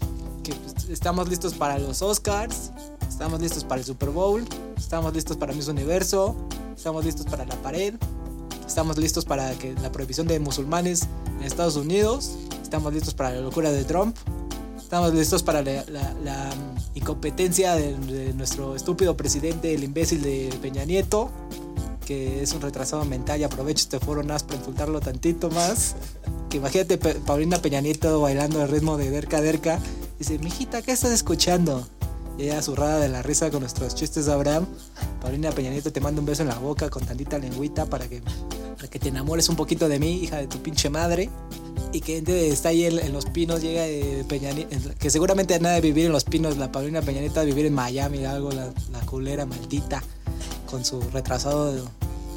[0.42, 2.70] que pues, estamos listos para los Oscars,
[3.08, 4.44] estamos listos para el Super Bowl,
[4.76, 6.34] estamos listos para Miss Universo,
[6.76, 7.94] estamos listos para la pared,
[8.66, 11.08] estamos listos para que la prohibición de musulmanes
[11.38, 12.32] en Estados Unidos,
[12.62, 14.16] estamos listos para la locura de Trump,
[14.92, 15.84] Estamos listos para la,
[16.22, 16.50] la
[16.94, 21.30] incompetencia de, nuestro estúpido presidente, el imbécil de Peña Nieto,
[22.04, 25.96] que es un retrasado mental y aprovecho este foro más para insultarlo tantito más.
[26.52, 29.78] Imagínate Paulina Peña Nieto bailando al ritmo de Derca Derca.
[30.18, 31.88] Dice, mijita, ¿qué estás escuchando?
[32.36, 34.66] Y ella zurrada de la risa con nuestros chistes de Abraham.
[35.22, 38.20] Paulina Peña Nieto te manda un beso en la boca con tantita lengüita para que,
[38.76, 41.30] para que te enamores un poquito de mí, hija de tu pinche madre
[41.92, 45.58] y que está ahí en, en Los Pinos, llega de Peña Ni- en- que seguramente
[45.60, 49.00] nada de vivir en Los Pinos, la Paulina Peñanita vivir en Miami, algo, la, la
[49.00, 50.02] culera maldita,
[50.70, 51.82] con su retrasado de-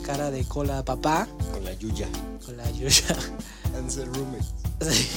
[0.06, 2.08] cara de cola papá, con la Yuya.
[2.46, 3.16] con la Yuya.
[3.78, 4.10] Ansel.
[4.82, 5.08] Sí.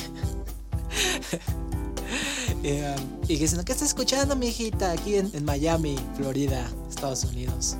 [2.62, 4.92] y, um, y que dicen, ¿qué está escuchando, mi hijita?
[4.92, 7.76] Aquí en, en Miami, Florida, Estados Unidos.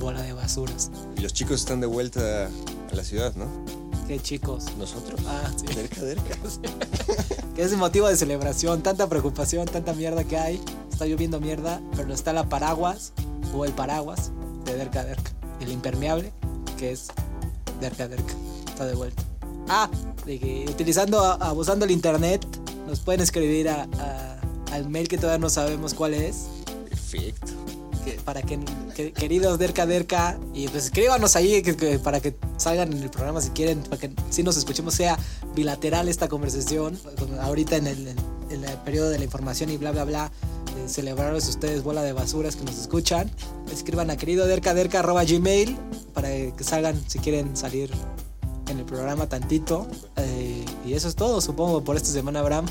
[0.00, 0.90] Bola de basuras.
[1.16, 3.46] Y los chicos están de vuelta a la ciudad, ¿no?
[4.08, 4.64] Qué chicos.
[4.78, 5.20] Nosotros.
[5.26, 5.66] Ah, sí.
[5.72, 6.36] Cerca, cerca.
[7.54, 10.60] que es motivo de celebración, tanta preocupación, tanta mierda que hay.
[10.90, 13.12] Está lloviendo mierda, pero está la paraguas
[13.54, 14.32] o el paraguas
[14.64, 15.30] de Derka Derka.
[15.60, 16.32] El impermeable,
[16.78, 17.08] que es
[17.80, 18.32] Derka Derka.
[18.68, 19.22] Está de vuelta.
[19.68, 19.88] Ah,
[20.24, 22.44] de que utilizando, abusando el internet,
[22.86, 24.40] nos pueden escribir a- a-
[24.72, 26.46] al mail que todavía no sabemos cuál es.
[26.88, 27.52] Perfecto.
[28.24, 28.58] Para que,
[28.94, 33.40] que- queridos Derka Derka y pues escríbanos ahí que- para que salgan en el programa
[33.40, 35.18] si quieren para que si nos escuchemos sea
[35.54, 38.08] bilateral esta conversación con- ahorita en el,
[38.50, 40.32] en el periodo de la información y bla bla bla
[40.76, 43.30] eh, celebrarles ustedes bola de basuras que nos escuchan
[43.72, 45.76] escriban a querido derka derka arroba gmail
[46.14, 47.90] para que salgan si quieren salir
[48.68, 49.86] en el programa tantito
[50.16, 52.66] Eh, y eso es todo supongo por esta semana Abraham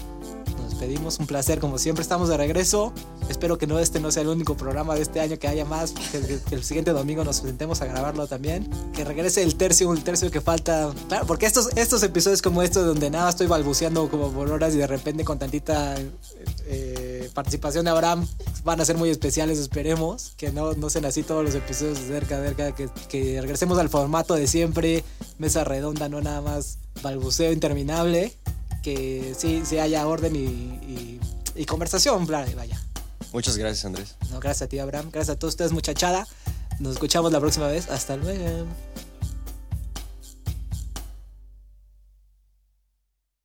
[0.78, 1.20] despedimos.
[1.20, 2.94] Un placer, como siempre, estamos de regreso.
[3.30, 5.92] Espero que no este no sea el único programa de este año, que haya más.
[5.92, 8.70] Que, que- el siguiente domingo nos sentemos a grabarlo también.
[8.94, 10.92] Que regrese el tercio, el tercio que falta.
[11.08, 14.78] Claro, porque estos, estos episodios como estos, donde nada estoy balbuceando como por horas y
[14.78, 15.96] de repente con tantita
[16.68, 18.28] eh, participación de Abraham,
[18.64, 20.34] van a ser muy especiales, esperemos.
[20.38, 22.76] Que no, no sean así todos los episodios cerca, cerca.
[22.76, 25.04] Que, que regresemos al formato de siempre.
[25.40, 28.34] Mesa redonda, no nada más balbuceo interminable.
[28.88, 31.20] Que sí, sí haya orden y, y-
[31.56, 32.56] y conversación, vaya.
[32.56, 32.82] vaya.
[33.34, 34.16] Muchas gracias, Andrés.
[34.32, 35.10] No, gracias a ti, Abraham.
[35.12, 36.26] Gracias a todos ustedes, muchachada.
[36.80, 37.90] Nos escuchamos la próxima vez.
[37.90, 38.66] Hasta luego.